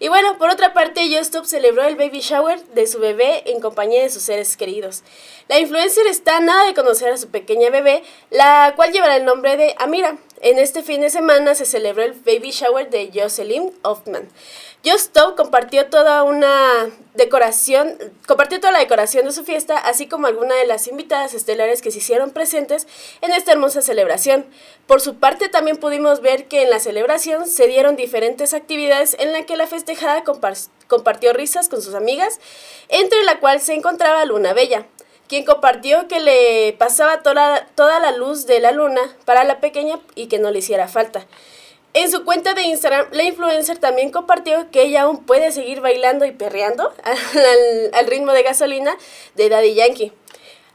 Y 0.00 0.08
bueno, 0.08 0.36
por 0.38 0.50
otra 0.50 0.74
parte, 0.74 1.08
YouTube 1.08 1.46
celebró 1.46 1.84
el 1.84 1.96
baby 1.96 2.20
shower 2.20 2.60
de 2.74 2.86
su 2.86 2.98
bebé 2.98 3.42
en 3.50 3.60
compañía 3.60 4.02
de 4.02 4.10
sus 4.10 4.22
seres 4.22 4.56
queridos. 4.56 5.02
La 5.48 5.58
influencer 5.60 6.06
está 6.08 6.40
nada 6.40 6.66
de 6.66 6.74
conocer 6.74 7.10
a 7.12 7.16
su 7.16 7.28
pequeña 7.30 7.70
bebé, 7.70 8.02
la 8.30 8.74
cual 8.76 8.92
llevará 8.92 9.16
el 9.16 9.24
nombre 9.24 9.56
de 9.56 9.74
Amira. 9.78 10.18
En 10.44 10.58
este 10.58 10.82
fin 10.82 11.00
de 11.00 11.08
semana 11.08 11.54
se 11.54 11.64
celebró 11.64 12.02
el 12.02 12.12
baby 12.12 12.50
shower 12.50 12.90
de 12.90 13.10
Jocelyn 13.14 13.72
Hoffman. 13.80 14.28
Just 14.84 15.16
Stop 15.16 15.36
compartió 15.36 15.86
toda 15.86 16.22
una 16.22 16.90
decoración, 17.14 17.96
compartió 18.26 18.60
toda 18.60 18.74
la 18.74 18.80
decoración 18.80 19.24
de 19.24 19.32
su 19.32 19.42
fiesta, 19.42 19.78
así 19.78 20.06
como 20.06 20.26
algunas 20.26 20.58
de 20.58 20.66
las 20.66 20.86
invitadas 20.86 21.32
estelares 21.32 21.80
que 21.80 21.90
se 21.90 21.96
hicieron 21.96 22.30
presentes 22.30 22.86
en 23.22 23.32
esta 23.32 23.52
hermosa 23.52 23.80
celebración. 23.80 24.44
Por 24.86 25.00
su 25.00 25.14
parte, 25.14 25.48
también 25.48 25.78
pudimos 25.78 26.20
ver 26.20 26.46
que 26.46 26.60
en 26.60 26.68
la 26.68 26.78
celebración 26.78 27.48
se 27.48 27.66
dieron 27.66 27.96
diferentes 27.96 28.52
actividades 28.52 29.16
en 29.18 29.32
la 29.32 29.46
que 29.46 29.56
la 29.56 29.66
festejada 29.66 30.24
compar- 30.24 30.68
compartió 30.88 31.32
risas 31.32 31.70
con 31.70 31.80
sus 31.80 31.94
amigas, 31.94 32.38
entre 32.90 33.24
la 33.24 33.40
cual 33.40 33.62
se 33.62 33.72
encontraba 33.72 34.26
Luna 34.26 34.52
Bella 34.52 34.86
quien 35.28 35.44
compartió 35.44 36.08
que 36.08 36.20
le 36.20 36.74
pasaba 36.78 37.22
toda, 37.22 37.66
toda 37.74 37.98
la 38.00 38.12
luz 38.12 38.46
de 38.46 38.60
la 38.60 38.72
luna 38.72 39.00
para 39.24 39.44
la 39.44 39.60
pequeña 39.60 39.98
y 40.14 40.26
que 40.26 40.38
no 40.38 40.50
le 40.50 40.58
hiciera 40.58 40.88
falta. 40.88 41.26
En 41.96 42.10
su 42.10 42.24
cuenta 42.24 42.54
de 42.54 42.62
Instagram, 42.62 43.06
la 43.12 43.22
influencer 43.22 43.78
también 43.78 44.10
compartió 44.10 44.68
que 44.72 44.82
ella 44.82 45.02
aún 45.02 45.24
puede 45.24 45.52
seguir 45.52 45.80
bailando 45.80 46.24
y 46.24 46.32
perreando 46.32 46.92
al, 47.92 48.06
ritmo 48.08 48.32
de 48.32 48.42
gasolina 48.42 48.96
de 49.36 49.48
Daddy 49.48 49.74
Yankee. 49.74 50.12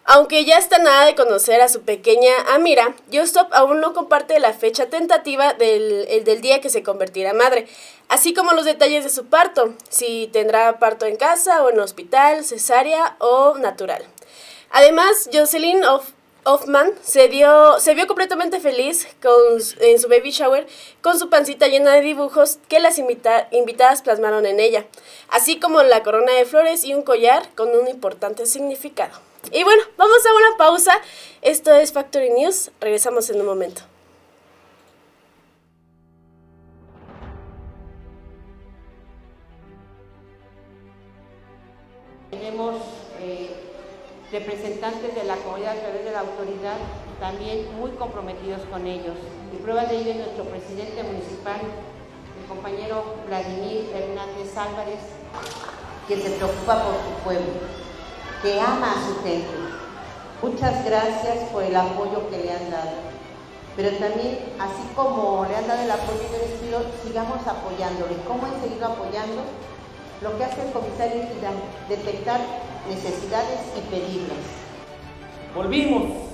Aunque 0.06 0.46
ya 0.46 0.58
está 0.58 0.78
nada 0.80 1.06
de 1.06 1.16
conocer 1.16 1.60
a 1.60 1.68
su 1.68 1.82
pequeña 1.82 2.32
Amira, 2.54 2.96
Justop 3.12 3.54
aún 3.54 3.82
no 3.82 3.94
comparte 3.94 4.40
la 4.40 4.54
fecha 4.54 4.86
tentativa 4.86 5.54
del, 5.54 6.08
el 6.10 6.24
del 6.24 6.40
día 6.40 6.62
que 6.62 6.70
se 6.70 6.84
convertirá 6.84 7.34
madre, 7.34 7.68
así 8.08 8.34
como 8.34 8.54
los 8.54 8.64
detalles 8.64 9.04
de 9.04 9.10
su 9.10 9.26
parto, 9.26 9.74
si 9.90 10.30
tendrá 10.32 10.80
parto 10.80 11.06
en 11.06 11.18
casa 11.18 11.64
o 11.64 11.70
en 11.70 11.82
hospital, 11.82 12.46
cesárea 12.46 13.18
o 13.20 13.58
natural. 13.58 14.06
Además, 14.72 15.30
Jocelyn 15.34 15.84
Hoff- 15.84 16.14
Hoffman 16.46 16.94
se, 17.04 17.28
dio, 17.28 17.80
se 17.80 17.94
vio 17.96 18.08
completamente 18.08 18.60
feliz 18.60 19.08
con, 19.22 19.34
en 19.82 20.00
su 20.00 20.08
baby 20.08 20.32
shower 20.32 20.68
con 21.02 21.20
su 21.20 21.30
pancita 21.30 21.68
llena 21.68 21.92
de 21.94 22.02
dibujos 22.02 22.60
que 22.68 22.80
las 22.80 22.98
invita- 22.98 23.48
invitadas 23.52 24.02
plasmaron 24.02 24.46
en 24.46 24.60
ella, 24.60 24.86
así 25.30 25.60
como 25.60 25.84
la 25.84 26.02
corona 26.04 26.34
de 26.34 26.46
flores 26.46 26.84
y 26.86 26.94
un 26.94 27.02
collar 27.04 27.50
con 27.56 27.70
un 27.76 27.88
importante 27.88 28.46
significado. 28.46 29.20
Y 29.52 29.64
bueno, 29.64 29.82
vamos 29.98 30.26
a 30.26 30.34
una 30.36 30.58
pausa. 30.58 30.94
Esto 31.42 31.74
es 31.74 31.94
Factory 31.94 32.30
News. 32.30 32.72
Regresamos 32.82 33.30
en 33.30 33.40
un 33.40 33.46
momento. 33.46 33.82
Tenemos 42.32 42.76
eh, 43.22 43.50
representantes 44.32 45.16
de 45.16 45.24
la 45.24 45.36
comunidad 45.38 45.78
a 45.78 45.82
través 45.82 46.06
de 46.06 46.12
la 46.12 46.20
autoridad, 46.20 46.78
también 47.20 47.68
muy 47.80 47.92
comprometidos 47.92 48.62
con 48.72 48.86
ellos. 48.86 49.18
Y 49.54 49.58
prueba 49.58 49.86
de 49.86 49.98
ello 49.98 50.12
es 50.12 50.18
nuestro 50.18 50.44
presidente 50.46 51.04
municipal, 51.04 51.62
el 51.62 52.48
compañero 52.48 53.04
Vladimir 53.28 53.90
Hernández 53.94 54.56
Álvarez, 54.56 55.02
que 56.08 56.18
se 56.18 56.30
preocupa 56.32 56.84
por 56.84 56.94
su 56.94 57.24
pueblo, 57.24 57.54
que 58.42 58.60
ama 58.60 58.94
a 58.94 59.08
su 59.08 59.24
gente. 59.24 59.50
Muchas 60.42 60.86
gracias 60.86 61.50
por 61.52 61.64
el 61.64 61.76
apoyo 61.76 62.30
que 62.30 62.38
le 62.38 62.52
han 62.52 62.70
dado. 62.72 63.10
Pero 63.76 63.92
también, 63.98 64.40
así 64.60 64.84
como 64.96 65.46
le 65.50 65.56
han 65.56 65.68
dado 65.68 65.82
el 65.82 65.92
apoyo, 65.92 66.22
yo 66.32 66.38
les 66.38 66.60
pido, 66.60 66.82
sigamos 67.04 67.46
apoyándole. 67.46 68.16
¿Cómo 68.28 68.48
he 68.48 68.62
seguido 68.62 68.88
apoyando? 68.88 69.42
Lo 70.22 70.38
que 70.38 70.44
hace 70.44 70.62
el 70.68 70.72
comisario 70.72 71.24
es 71.24 71.30
detectar 71.90 72.42
necesidades 72.88 73.60
y 73.78 73.82
pedirlas. 73.90 74.38
Volvimos. 75.56 76.30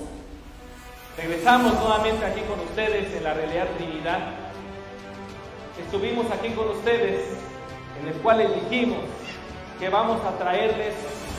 Regresamos 1.16 1.72
nuevamente 1.74 2.24
aquí 2.26 2.42
con 2.42 2.60
ustedes 2.60 3.14
en 3.14 3.24
la 3.24 3.32
realidad 3.32 3.68
Trinidad. 3.78 4.18
Estuvimos 5.82 6.30
aquí 6.30 6.50
con 6.50 6.68
ustedes 6.68 7.36
en 8.00 8.08
el 8.08 8.14
cual 8.16 8.46
dijimos 8.54 9.00
que 9.80 9.88
vamos 9.88 10.20
a 10.24 10.36
traerles 10.38 10.94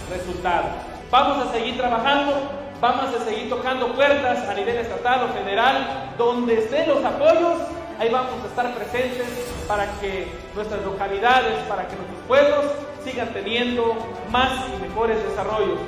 resultados. 0.09 0.71
Vamos 1.11 1.47
a 1.47 1.51
seguir 1.51 1.77
trabajando, 1.77 2.49
vamos 2.81 3.15
a 3.15 3.23
seguir 3.23 3.49
tocando 3.49 3.93
puertas 3.93 4.49
a 4.49 4.53
nivel 4.53 4.77
estatal 4.77 5.29
o 5.29 5.33
federal, 5.33 6.13
donde 6.17 6.59
estén 6.59 6.89
los 6.89 7.03
apoyos, 7.03 7.59
ahí 7.99 8.09
vamos 8.09 8.33
a 8.43 8.47
estar 8.47 8.73
presentes 8.73 9.27
para 9.67 9.85
que 9.99 10.27
nuestras 10.55 10.83
localidades, 10.83 11.55
para 11.69 11.87
que 11.87 11.95
nuestros 11.95 12.21
pueblos 12.27 12.65
sigan 13.09 13.33
teniendo 13.33 13.95
más 14.31 14.51
y 14.69 14.77
mejores 14.81 15.17
desarrollos. 15.23 15.79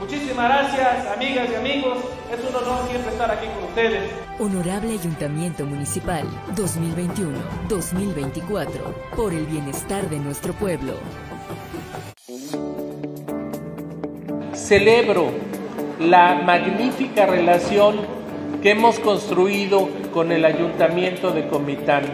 Muchísimas 0.00 0.48
gracias, 0.48 1.06
amigas 1.06 1.48
y 1.50 1.54
amigos. 1.56 1.98
Es 2.32 2.38
un 2.48 2.54
honor 2.54 2.86
siempre 2.88 3.10
estar 3.10 3.28
aquí 3.30 3.46
con 3.46 3.64
ustedes. 3.64 4.10
Honorable 4.38 4.92
Ayuntamiento 4.92 5.64
Municipal 5.64 6.24
2021-2024. 6.54 8.68
Por 9.16 9.32
el 9.32 9.46
bienestar 9.46 10.08
de 10.08 10.20
nuestro 10.20 10.52
pueblo. 10.52 10.92
Celebro 14.54 15.30
la 15.98 16.42
magnífica 16.44 17.26
relación 17.26 17.96
que 18.62 18.70
hemos 18.72 19.00
construido 19.00 19.88
con 20.12 20.30
el 20.30 20.44
Ayuntamiento 20.44 21.32
de 21.32 21.48
Comitán. 21.48 22.04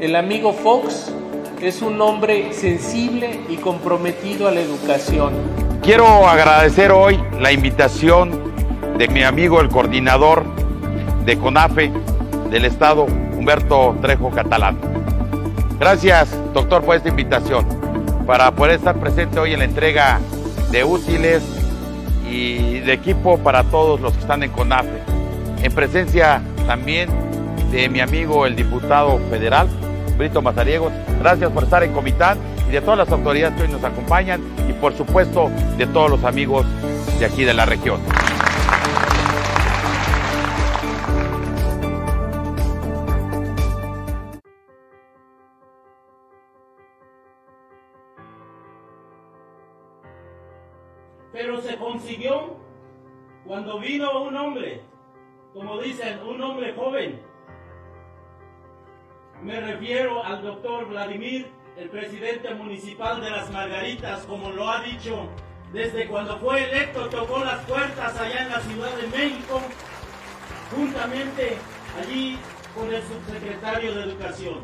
El 0.00 0.16
amigo 0.16 0.52
Fox 0.52 1.14
es 1.62 1.80
un 1.80 2.00
hombre 2.00 2.52
sensible 2.52 3.38
y 3.48 3.56
comprometido 3.56 4.48
a 4.48 4.50
la 4.50 4.60
educación. 4.60 5.32
Quiero 5.80 6.28
agradecer 6.28 6.90
hoy 6.90 7.22
la 7.38 7.52
invitación 7.52 8.52
de 8.98 9.06
mi 9.06 9.22
amigo 9.22 9.60
el 9.60 9.68
coordinador 9.68 10.44
de 11.24 11.38
CONAFE 11.38 11.92
del 12.50 12.64
Estado, 12.64 13.04
Humberto 13.04 13.96
Trejo 14.02 14.30
Catalán. 14.30 14.76
Gracias, 15.78 16.36
doctor, 16.52 16.82
por 16.82 16.96
esta 16.96 17.10
invitación 17.10 17.64
para 18.26 18.50
poder 18.50 18.74
estar 18.74 18.96
presente 18.96 19.38
hoy 19.38 19.52
en 19.52 19.60
la 19.60 19.64
entrega 19.64 20.18
de 20.72 20.82
útiles 20.82 21.44
y 22.28 22.80
de 22.80 22.92
equipo 22.92 23.38
para 23.38 23.62
todos 23.62 24.00
los 24.00 24.12
que 24.14 24.20
están 24.20 24.42
en 24.42 24.50
CONAFE. 24.50 25.00
En 25.62 25.72
presencia 25.72 26.42
también 26.66 27.08
de 27.70 27.88
mi 27.88 28.00
amigo 28.00 28.46
el 28.46 28.56
diputado 28.56 29.20
federal, 29.30 29.68
Brito. 30.22 30.40
Gracias 31.18 31.50
por 31.50 31.64
estar 31.64 31.82
en 31.82 31.92
Comitán 31.92 32.38
y 32.68 32.70
de 32.70 32.80
todas 32.80 32.98
las 32.98 33.10
autoridades 33.10 33.56
que 33.56 33.62
hoy 33.62 33.72
nos 33.72 33.82
acompañan 33.82 34.40
y 34.68 34.72
por 34.74 34.92
supuesto 34.96 35.50
de 35.76 35.84
todos 35.88 36.10
los 36.10 36.22
amigos 36.22 36.64
de 37.18 37.26
aquí 37.26 37.42
de 37.42 37.52
la 37.52 37.66
región. 37.66 38.00
Pero 51.32 51.60
se 51.62 51.76
consiguió 51.78 52.56
cuando 53.44 53.80
vino 53.80 54.22
un 54.22 54.36
hombre, 54.36 54.82
como 55.52 55.80
dicen, 55.80 56.20
un 56.22 56.40
hombre 56.40 56.74
joven. 56.74 57.31
Me 59.44 59.60
refiero 59.60 60.24
al 60.24 60.40
doctor 60.40 60.86
Vladimir, 60.88 61.48
el 61.76 61.88
presidente 61.88 62.54
municipal 62.54 63.20
de 63.20 63.28
las 63.28 63.50
Margaritas, 63.50 64.20
como 64.20 64.50
lo 64.50 64.70
ha 64.70 64.80
dicho, 64.82 65.28
desde 65.72 66.06
cuando 66.06 66.38
fue 66.38 66.62
electo 66.62 67.08
tocó 67.08 67.40
las 67.44 67.64
puertas 67.64 68.20
allá 68.20 68.42
en 68.42 68.50
la 68.50 68.60
Ciudad 68.60 68.96
de 68.96 69.08
México, 69.08 69.60
juntamente 70.70 71.56
allí 72.00 72.38
con 72.72 72.94
el 72.94 73.02
subsecretario 73.02 73.94
de 73.94 74.02
Educación. 74.04 74.60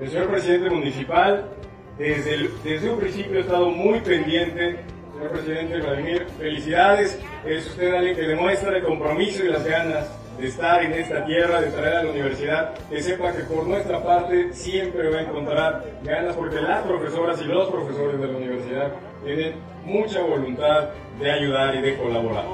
El 0.00 0.08
señor 0.08 0.30
presidente 0.30 0.70
municipal, 0.70 1.48
desde, 1.98 2.90
un 2.90 3.00
principio 3.00 3.38
ha 3.38 3.40
estado 3.40 3.70
muy 3.70 3.98
pendiente. 4.00 4.84
Señor 5.14 5.32
presidente 5.32 5.78
Vladimir, 5.78 6.26
felicidades. 6.38 7.20
Es 7.44 7.66
usted 7.66 7.92
alguien 7.92 8.14
que 8.14 8.22
demuestra 8.22 8.76
el 8.76 8.84
compromiso 8.84 9.44
y 9.44 9.48
las 9.48 9.66
ganas 9.66 10.17
de 10.38 10.46
estar 10.46 10.82
en 10.82 10.92
esta 10.92 11.24
tierra, 11.24 11.60
de 11.60 11.70
traer 11.70 11.96
a 11.96 12.02
la 12.04 12.10
universidad. 12.10 12.74
Que 12.88 13.02
sepa 13.02 13.32
que 13.32 13.42
por 13.42 13.66
nuestra 13.66 14.02
parte 14.02 14.52
siempre 14.52 15.10
va 15.10 15.18
a 15.18 15.22
encontrar 15.22 15.84
ganas 16.04 16.36
porque 16.36 16.60
las 16.60 16.82
profesoras 16.82 17.40
y 17.42 17.44
los 17.44 17.68
profesores 17.68 18.20
de 18.20 18.26
la 18.26 18.36
universidad 18.36 18.92
tienen 19.24 19.54
mucha 19.84 20.22
voluntad 20.22 20.90
de 21.20 21.30
ayudar 21.30 21.74
y 21.74 21.82
de 21.82 21.96
colaborar. 21.96 22.44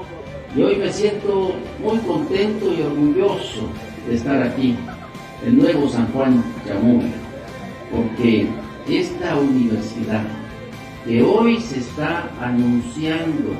Y 0.55 0.61
hoy 0.63 0.75
me 0.77 0.91
siento 0.91 1.53
muy 1.79 1.97
contento 1.99 2.73
y 2.73 2.81
orgulloso 2.81 3.69
de 4.07 4.15
estar 4.15 4.41
aquí, 4.41 4.75
en 5.45 5.57
Nuevo 5.57 5.89
San 5.89 6.11
Juan 6.13 6.43
Chamón, 6.65 7.11
porque 7.91 8.47
esta 8.87 9.35
universidad 9.35 10.23
que 11.05 11.21
hoy 11.21 11.59
se 11.59 11.79
está 11.79 12.29
anunciando, 12.41 13.51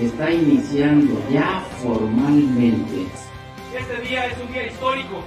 está 0.00 0.30
iniciando 0.30 1.22
ya 1.30 1.64
formalmente, 1.82 3.06
Este 3.74 4.08
día 4.08 4.26
es 4.26 4.38
un 4.38 4.52
día 4.52 4.66
histórico, 4.66 5.22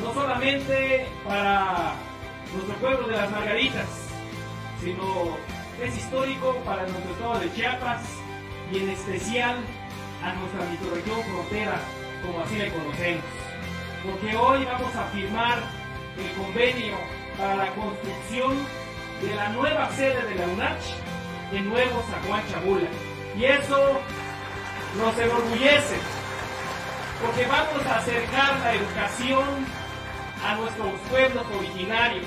no 0.00 0.12
solamente 0.12 1.06
para 1.24 1.94
nuestro 2.52 2.74
pueblo 2.76 3.08
de 3.08 3.16
las 3.16 3.30
Margaritas, 3.30 3.86
sino 4.82 5.36
es 5.82 5.96
histórico 5.96 6.56
para 6.64 6.82
nuestro 6.86 7.12
estado 7.12 7.40
de 7.40 7.54
Chiapas 7.54 8.02
y 8.72 8.78
en 8.78 8.90
especial 8.90 9.56
a 10.22 10.32
nuestra 10.34 10.64
microrregión 10.70 11.22
frontera, 11.22 11.80
como 12.24 12.40
así 12.40 12.56
le 12.56 12.70
conocemos. 12.70 13.24
Porque 14.04 14.36
hoy 14.36 14.64
vamos 14.64 14.94
a 14.94 15.04
firmar 15.04 15.58
el 16.18 16.42
convenio 16.42 16.96
para 17.38 17.56
la 17.56 17.74
construcción 17.74 18.56
de 19.22 19.34
la 19.34 19.48
nueva 19.50 19.90
sede 19.92 20.22
de 20.28 20.34
la 20.34 20.46
UNACH 20.46 20.84
en 21.52 21.68
Nuevo 21.68 22.02
Juan 22.26 22.42
Chabula. 22.50 22.88
Y 23.36 23.44
eso 23.44 24.00
nos 24.96 25.18
enorgullece, 25.18 25.96
porque 27.22 27.46
vamos 27.46 27.86
a 27.86 27.98
acercar 27.98 28.58
la 28.60 28.74
educación 28.74 29.44
a 30.42 30.54
nuestros 30.56 30.92
pueblos 31.10 31.44
originarios, 31.58 32.26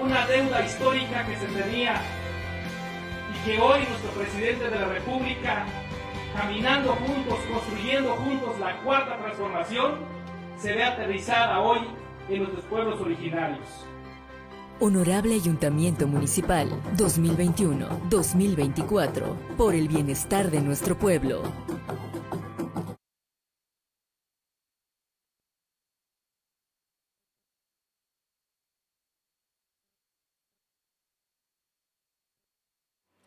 una 0.00 0.24
deuda 0.26 0.64
histórica 0.64 1.26
que 1.26 1.36
se 1.36 1.46
tenía 1.46 2.00
y 3.34 3.44
que 3.44 3.60
hoy 3.60 3.80
nuestro 3.80 4.10
presidente 4.12 4.70
de 4.70 4.78
la 4.78 4.86
República, 4.86 5.66
caminando 6.36 6.92
juntos, 6.92 7.38
construyendo 7.52 8.12
juntos 8.14 8.60
la 8.60 8.76
cuarta 8.82 9.16
transformación, 9.18 9.98
se 10.56 10.72
ve 10.72 10.84
aterrizada 10.84 11.58
hoy 11.60 11.80
en 12.28 12.38
nuestros 12.38 12.64
pueblos 12.66 13.00
originarios. 13.00 13.86
Honorable 14.78 15.34
Ayuntamiento 15.34 16.06
Municipal 16.06 16.68
2021-2024. 16.98 19.56
Por 19.56 19.74
el 19.74 19.88
bienestar 19.88 20.50
de 20.50 20.60
nuestro 20.60 20.98
pueblo. 20.98 21.42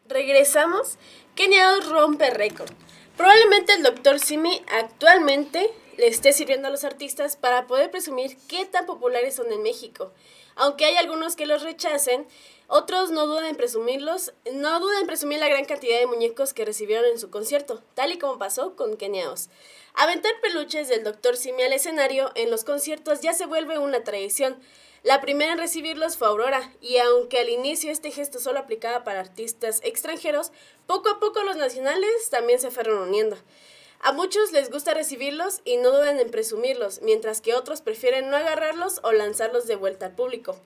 Regresamos. 0.06 1.00
Kenia 1.34 1.80
rompe 1.90 2.30
récord. 2.30 2.70
Probablemente 3.18 3.74
el 3.74 3.82
doctor 3.82 4.20
Simi 4.20 4.62
actualmente 4.72 5.68
le 5.98 6.08
esté 6.08 6.32
sirviendo 6.32 6.68
a 6.68 6.72
los 6.72 6.84
artistas 6.84 7.36
para 7.36 7.66
poder 7.66 7.90
presumir 7.90 8.38
qué 8.48 8.66
tan 8.66 8.86
populares 8.86 9.34
son 9.36 9.52
en 9.52 9.64
México. 9.64 10.14
Aunque 10.60 10.84
hay 10.84 10.98
algunos 10.98 11.38
que 11.38 11.46
los 11.46 11.64
rechacen, 11.64 12.28
otros 12.68 13.12
no 13.12 13.28
dudan 13.28 13.46
en 13.46 13.56
presumirlos, 13.56 14.34
no 14.52 14.82
dudan 14.82 15.00
en 15.00 15.08
presumir 15.08 15.40
la 15.40 15.48
gran 15.48 15.64
cantidad 15.64 15.98
de 15.98 16.06
muñecos 16.06 16.54
que 16.54 16.66
recibieron 16.66 17.06
en 17.06 17.18
su 17.18 17.30
concierto, 17.30 17.82
tal 17.94 18.12
y 18.12 18.20
como 18.20 18.38
pasó 18.38 18.76
con 18.76 18.98
Keniaos. 18.98 19.50
Aventar 19.94 20.34
peluches 20.42 20.90
del 20.90 21.06
Dr. 21.06 21.38
Simi 21.38 21.64
al 21.64 21.72
escenario 21.72 22.32
en 22.36 22.52
los 22.52 22.66
conciertos 22.66 23.22
ya 23.22 23.34
se 23.34 23.46
vuelve 23.46 23.80
una 23.80 24.04
tradición. 24.04 24.60
La 25.02 25.22
primera 25.22 25.54
en 25.54 25.60
recibirlos 25.60 26.18
fue 26.18 26.28
Aurora, 26.28 26.74
y 26.82 26.98
aunque 26.98 27.40
al 27.40 27.48
inicio 27.48 27.90
este 27.90 28.12
gesto 28.12 28.42
solo 28.42 28.60
aplicaba 28.60 29.06
para 29.06 29.22
artistas 29.22 29.80
extranjeros, 29.86 30.52
poco 30.88 31.08
a 31.08 31.22
poco 31.22 31.42
los 31.44 31.56
nacionales 31.56 32.30
también 32.30 32.60
se 32.60 32.70
fueron 32.70 32.98
uniendo. 32.98 33.38
A 34.02 34.14
muchos 34.14 34.54
les 34.54 34.72
gusta 34.72 34.94
recibirlos 34.94 35.60
y 35.66 35.76
no 35.76 35.92
dudan 35.92 36.20
en 36.20 36.32
presumirlos, 36.32 37.02
mientras 37.02 37.42
que 37.42 37.54
otros 37.54 37.82
prefieren 37.82 38.30
no 38.30 38.38
agarrarlos 38.38 39.02
o 39.04 39.12
lanzarlos 39.12 39.68
de 39.68 39.76
vuelta 39.76 40.06
al 40.08 40.16
público. 40.16 40.58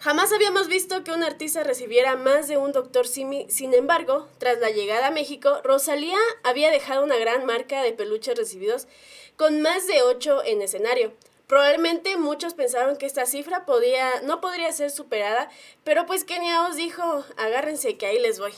Jamás 0.00 0.32
habíamos 0.32 0.66
visto 0.66 1.04
que 1.04 1.12
un 1.12 1.22
artista 1.22 1.62
recibiera 1.62 2.16
más 2.16 2.48
de 2.48 2.56
un 2.56 2.72
Dr. 2.72 3.06
Simi, 3.06 3.46
sin 3.48 3.72
embargo, 3.72 4.28
tras 4.38 4.58
la 4.58 4.70
llegada 4.70 5.06
a 5.06 5.10
México, 5.12 5.60
Rosalía 5.62 6.18
había 6.42 6.72
dejado 6.72 7.04
una 7.04 7.16
gran 7.18 7.46
marca 7.46 7.82
de 7.82 7.92
peluches 7.92 8.36
recibidos 8.36 8.88
con 9.36 9.62
más 9.62 9.86
de 9.86 10.02
8 10.02 10.42
en 10.44 10.60
escenario. 10.60 11.12
Probablemente 11.46 12.16
muchos 12.16 12.54
pensaron 12.54 12.96
que 12.96 13.06
esta 13.06 13.26
cifra 13.26 13.64
podía, 13.64 14.22
no 14.22 14.40
podría 14.40 14.72
ser 14.72 14.90
superada, 14.90 15.50
pero 15.84 16.04
pues 16.04 16.24
Kenia 16.24 16.66
os 16.66 16.74
dijo, 16.74 17.24
agárrense 17.36 17.96
que 17.96 18.06
ahí 18.06 18.18
les 18.18 18.40
voy. 18.40 18.52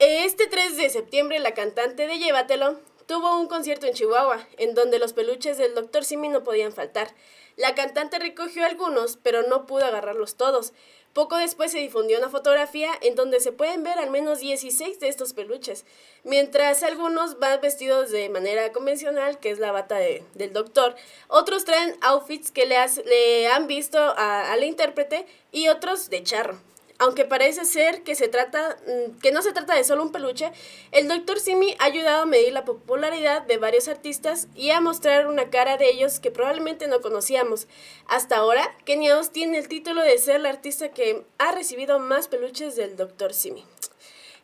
Este 0.00 0.48
3 0.48 0.76
de 0.76 0.90
septiembre 0.90 1.38
la 1.38 1.54
cantante 1.54 2.08
de 2.08 2.18
Llévatelo 2.18 2.80
tuvo 3.08 3.40
un 3.40 3.48
concierto 3.48 3.86
en 3.86 3.94
Chihuahua, 3.94 4.46
en 4.58 4.74
donde 4.74 4.98
los 4.98 5.14
peluches 5.14 5.56
del 5.56 5.74
Dr. 5.74 6.04
Simi 6.04 6.28
no 6.28 6.44
podían 6.44 6.72
faltar. 6.72 7.08
La 7.56 7.74
cantante 7.74 8.18
recogió 8.18 8.66
algunos, 8.66 9.16
pero 9.16 9.42
no 9.44 9.66
pudo 9.66 9.86
agarrarlos 9.86 10.36
todos. 10.36 10.74
Poco 11.14 11.38
después 11.38 11.72
se 11.72 11.78
difundió 11.78 12.18
una 12.18 12.28
fotografía 12.28 12.90
en 13.00 13.14
donde 13.14 13.40
se 13.40 13.50
pueden 13.50 13.82
ver 13.82 13.98
al 13.98 14.10
menos 14.10 14.40
16 14.40 15.00
de 15.00 15.08
estos 15.08 15.32
peluches, 15.32 15.86
mientras 16.22 16.82
algunos 16.82 17.38
van 17.38 17.62
vestidos 17.62 18.10
de 18.10 18.28
manera 18.28 18.72
convencional, 18.72 19.40
que 19.40 19.50
es 19.50 19.58
la 19.58 19.72
bata 19.72 19.96
del 19.96 20.52
doctor, 20.52 20.94
otros 21.28 21.64
traen 21.64 21.96
outfits 22.02 22.52
que 22.52 22.66
le, 22.66 22.76
le 23.06 23.48
han 23.48 23.66
visto 23.66 23.98
a, 23.98 24.52
a 24.52 24.56
la 24.56 24.66
intérprete 24.66 25.26
y 25.50 25.68
otros 25.68 26.10
de 26.10 26.22
charro. 26.22 26.67
Aunque 27.00 27.24
parece 27.24 27.64
ser 27.64 28.02
que, 28.02 28.16
se 28.16 28.26
trata, 28.26 28.76
mm, 28.86 29.20
que 29.20 29.30
no 29.30 29.40
se 29.40 29.52
trata 29.52 29.74
de 29.74 29.84
solo 29.84 30.02
un 30.02 30.10
peluche, 30.10 30.50
el 30.90 31.06
Dr. 31.06 31.38
Simi 31.38 31.76
ha 31.78 31.84
ayudado 31.84 32.22
a 32.22 32.26
medir 32.26 32.52
la 32.52 32.64
popularidad 32.64 33.42
de 33.42 33.56
varios 33.56 33.86
artistas 33.86 34.48
y 34.56 34.70
a 34.70 34.80
mostrar 34.80 35.28
una 35.28 35.48
cara 35.48 35.76
de 35.76 35.88
ellos 35.88 36.18
que 36.18 36.32
probablemente 36.32 36.88
no 36.88 37.00
conocíamos. 37.00 37.68
Hasta 38.06 38.36
ahora, 38.36 38.76
Kenia 38.84 39.20
tiene 39.32 39.58
el 39.58 39.68
título 39.68 40.02
de 40.02 40.18
ser 40.18 40.40
la 40.40 40.48
artista 40.48 40.90
que 40.90 41.24
ha 41.38 41.52
recibido 41.52 42.00
más 42.00 42.26
peluches 42.26 42.74
del 42.74 42.96
Dr. 42.96 43.32
Simi. 43.32 43.64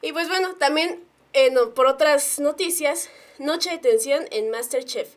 Y 0.01 0.13
pues 0.13 0.29
bueno, 0.29 0.55
también 0.55 1.05
por 1.75 1.87
otras 1.87 2.39
noticias, 2.39 3.09
Noche 3.39 3.71
de 3.71 3.79
Tensión 3.79 4.27
en 4.31 4.51
Masterchef. 4.51 5.09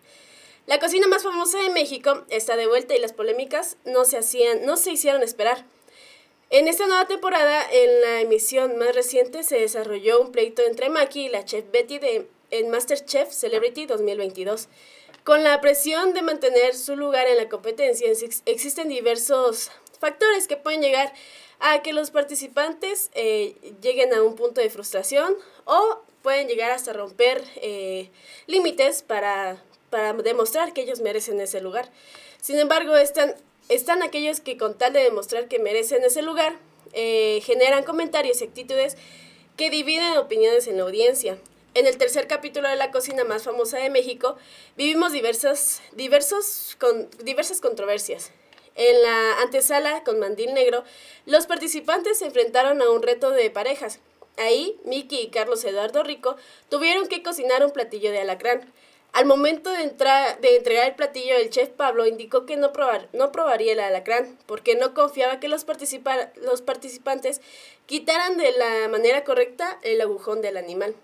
La 0.65 0.80
cocina 0.80 1.08
más 1.08 1.23
famosa 1.23 1.62
de 1.62 1.69
México 1.69 2.26
está 2.30 2.56
de 2.56 2.67
vuelta 2.67 2.95
y 2.95 3.00
las 3.00 3.13
polémicas 3.13 3.78
no 3.86 4.04
se, 4.06 4.17
hacían, 4.17 4.65
no 4.65 4.76
se 4.76 4.91
hicieron 4.91 5.21
esperar. 5.21 5.65
En 6.49 6.69
esta 6.69 6.88
nueva 6.88 7.05
temporada, 7.07 7.62
en 7.69 8.01
la 8.01 8.21
emisión 8.21 8.77
más 8.77 8.95
reciente, 8.95 9.43
se 9.43 9.60
desarrolló 9.60 10.21
un 10.21 10.31
pleito 10.31 10.62
entre 10.65 10.89
Maki 10.89 11.25
y 11.25 11.29
la 11.29 11.43
chef 11.43 11.65
Betty 11.71 11.99
de, 11.99 12.29
en 12.51 12.69
MasterChef 12.69 13.33
Celebrity 13.33 13.86
2022. 13.86 14.69
Con 15.25 15.43
la 15.43 15.60
presión 15.60 16.13
de 16.13 16.21
mantener 16.21 16.73
su 16.73 16.95
lugar 16.95 17.27
en 17.27 17.36
la 17.36 17.49
competencia, 17.49 18.07
existen 18.45 18.88
diversos 18.88 19.71
factores 19.99 20.47
que 20.47 20.55
pueden 20.55 20.81
llegar 20.81 21.12
a 21.60 21.81
que 21.81 21.91
los 21.91 22.12
participantes 22.12 23.10
eh, 23.13 23.57
lleguen 23.81 24.13
a 24.13 24.23
un 24.23 24.36
punto 24.36 24.62
de 24.62 24.69
frustración 24.69 25.36
o 25.65 26.01
pueden 26.21 26.47
llegar 26.47 26.71
hasta 26.71 26.93
romper 26.93 27.43
eh, 27.57 28.10
límites 28.45 29.01
para, 29.01 29.62
para 29.89 30.13
demostrar 30.13 30.71
que 30.71 30.83
ellos 30.83 31.01
merecen 31.01 31.41
ese 31.41 31.60
lugar. 31.60 31.91
Sin 32.39 32.57
embargo, 32.57 32.95
están 32.95 33.36
están 33.69 34.03
aquellos 34.03 34.39
que 34.39 34.58
con 34.58 34.77
tal 34.77 34.93
de 34.93 35.03
demostrar 35.03 35.47
que 35.47 35.60
merecen 35.60 36.03
ese 36.03 36.21
lugar, 36.21 36.58
eh, 36.93 37.41
generan 37.43 37.84
comentarios 37.84 38.41
y 38.41 38.45
actitudes 38.45 38.97
que 39.58 39.69
dividen 39.69 40.17
opiniones 40.17 40.67
en 40.67 40.77
la 40.77 40.84
audiencia. 40.84 41.38
En 41.73 41.86
el 41.86 41.97
tercer 41.97 42.27
capítulo 42.27 42.69
de 42.69 42.75
la 42.75 42.91
cocina 42.91 43.23
más 43.23 43.43
famosa 43.43 43.77
de 43.77 43.89
México, 43.89 44.38
vivimos 44.77 45.12
diversas, 45.12 45.82
diversos, 45.93 46.75
con, 46.80 47.10
diversas 47.23 47.62
controversias. 47.62 48.32
En 48.75 49.01
la 49.01 49.41
antesala 49.41 50.03
con 50.03 50.19
Mandil 50.19 50.53
Negro, 50.53 50.84
los 51.25 51.45
participantes 51.45 52.19
se 52.19 52.25
enfrentaron 52.25 52.82
a 52.82 52.89
un 52.89 53.01
reto 53.01 53.32
de 53.32 53.49
parejas. 53.49 53.99
Ahí, 54.38 54.80
Miki 54.86 55.19
y 55.19 55.27
Carlos 55.30 55.63
Eduardo 55.65 56.03
Rico 56.03 56.36
tuvieron 56.69 57.08
que 57.08 57.23
cocinar 57.23 57.65
un 57.65 57.71
platillo 57.71 58.12
de 58.12 58.19
alacrán. 58.19 58.71
Al 59.13 59.26
momento 59.26 59.72
de, 59.72 59.82
entrar, 59.82 60.39
de 60.41 60.58
entregar 60.58 60.88
el 60.88 60.96
platillo, 60.96 61.36
el 61.36 61.50
chef 61.50 61.70
Pablo 61.70 62.06
indicó 62.06 62.46
que 62.46 62.56
no, 62.56 62.72
probar, 62.72 63.10
no 63.13 63.32
probaría 63.32 63.74
el 63.74 63.80
alacrán, 63.80 64.38
porque 64.46 64.76
no 64.76 64.93
confiaba 64.93 65.39
que 65.39 65.48
los, 65.48 65.65
los 66.36 66.62
participantes 66.62 67.41
quitaran 67.88 68.38
de 68.38 68.52
la 68.52 68.88
manera 68.89 69.24
correcta 69.24 69.80
el 69.82 70.02
agujón 70.02 70.41
del 70.41 70.58
animal. 70.58 70.96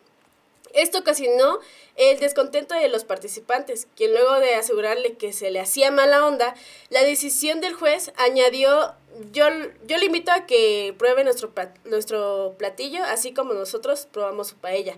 Esto 0.74 1.00
ocasionó 1.00 1.60
el 1.96 2.20
descontento 2.20 2.74
de 2.74 2.90
los 2.90 3.04
participantes, 3.04 3.88
quien 3.96 4.12
luego 4.12 4.40
de 4.40 4.56
asegurarle 4.56 5.14
que 5.14 5.32
se 5.32 5.52
le 5.52 5.60
hacía 5.60 5.92
mala 5.92 6.26
onda, 6.26 6.56
la 6.90 7.04
decisión 7.04 7.62
del 7.62 7.76
juez 7.76 8.12
añadió, 8.18 8.96
yo, 9.32 9.46
yo 9.86 9.98
le 9.98 10.06
invito 10.06 10.32
a 10.32 10.48
que 10.48 10.96
pruebe 10.98 11.24
nuestro, 11.24 11.54
nuestro 11.86 12.56
platillo, 12.58 13.04
así 13.04 13.34
como 13.34 13.54
nosotros 13.54 14.08
probamos 14.12 14.48
su 14.48 14.56
paella. 14.56 14.96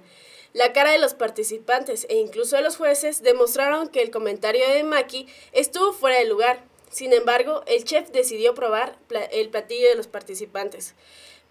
La 0.55 0.71
cara 0.71 0.91
de 0.91 0.99
los 0.99 1.13
participantes 1.13 2.07
e 2.07 2.15
incluso 2.15 2.55
de 2.55 2.61
los 2.61 2.77
jueces 2.77 3.21
demostraron 3.21 3.89
que 3.89 4.01
el 4.01 4.09
comentario 4.09 4.65
de 4.69 4.85
Maki 4.85 5.27
estuvo 5.51 5.91
fuera 5.91 6.17
de 6.17 6.23
lugar. 6.23 6.63
Sin 6.89 7.11
embargo, 7.11 7.63
el 7.67 7.83
chef 7.83 8.07
decidió 8.11 8.53
probar 8.53 8.97
el 9.33 9.49
platillo 9.49 9.89
de 9.89 9.95
los 9.95 10.07
participantes. 10.07 10.95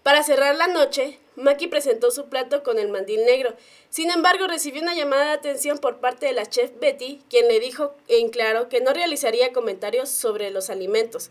Para 0.01 0.23
cerrar 0.23 0.55
la 0.55 0.65
noche, 0.65 1.19
Maki 1.35 1.67
presentó 1.67 2.09
su 2.09 2.29
plato 2.29 2.63
con 2.63 2.79
el 2.79 2.89
mandil 2.89 3.25
negro. 3.25 3.53
Sin 3.91 4.09
embargo, 4.09 4.47
recibió 4.47 4.81
una 4.81 4.95
llamada 4.95 5.25
de 5.25 5.33
atención 5.33 5.77
por 5.77 5.99
parte 5.99 6.25
de 6.25 6.33
la 6.33 6.47
chef 6.47 6.71
Betty, 6.79 7.21
quien 7.29 7.47
le 7.47 7.59
dijo 7.59 7.93
en 8.07 8.29
claro 8.29 8.69
que 8.69 8.81
no 8.81 8.91
realizaría 8.91 9.53
comentarios 9.53 10.09
sobre 10.09 10.49
los 10.49 10.71
alimentos. 10.71 11.29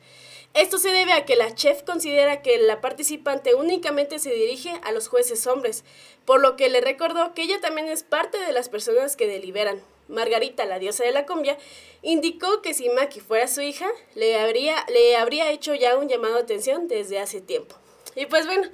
Esto 0.55 0.79
se 0.79 0.91
debe 0.91 1.13
a 1.13 1.25
que 1.25 1.35
la 1.35 1.53
chef 1.53 1.83
considera 1.83 2.41
que 2.41 2.59
la 2.59 2.81
participante 2.81 3.57
únicamente 3.57 4.21
se 4.21 4.31
dirige 4.31 4.71
a 4.85 4.93
los 4.93 5.09
jueces 5.09 5.49
hombres, 5.49 5.83
por 6.25 6.41
lo 6.41 6.55
que 6.55 6.69
le 6.69 6.81
recordó 6.81 7.35
que 7.35 7.43
ella 7.43 7.61
también 7.61 7.89
es 7.89 8.05
parte 8.05 8.39
de 8.39 8.53
las 8.53 8.69
personas 8.69 9.17
que 9.17 9.27
deliberan. 9.27 9.83
Margarita, 10.07 10.65
la 10.65 10.79
diosa 10.79 11.03
de 11.03 11.11
la 11.11 11.27
cumbia, 11.27 11.59
indicó 12.03 12.63
que 12.63 12.73
si 12.73 12.89
Maki 12.89 13.19
fuera 13.19 13.49
su 13.49 13.63
hija, 13.63 13.89
le 14.15 14.39
habría, 14.39 14.87
le 14.93 15.17
habría 15.17 15.51
hecho 15.51 15.75
ya 15.75 15.97
un 15.97 16.09
llamado 16.09 16.35
de 16.35 16.43
atención 16.43 16.87
desde 16.87 17.19
hace 17.19 17.41
tiempo. 17.41 17.75
Y 18.15 18.27
pues 18.27 18.47
bueno, 18.47 18.69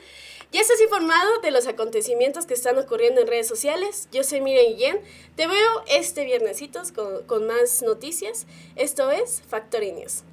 ya 0.52 0.60
estás 0.60 0.82
informado 0.82 1.38
de 1.38 1.50
los 1.50 1.66
acontecimientos 1.66 2.44
que 2.44 2.52
están 2.52 2.76
ocurriendo 2.76 3.22
en 3.22 3.26
redes 3.26 3.48
sociales. 3.48 4.06
Yo 4.12 4.22
soy 4.22 4.42
Miren 4.42 4.74
Guillén. 4.74 5.00
Te 5.34 5.46
veo 5.46 5.84
este 5.86 6.24
viernesitos 6.24 6.92
con, 6.92 7.24
con 7.24 7.46
más 7.46 7.80
noticias. 7.80 8.46
Esto 8.76 9.10
es 9.10 9.42
Factory 9.48 9.92
News. 9.92 10.24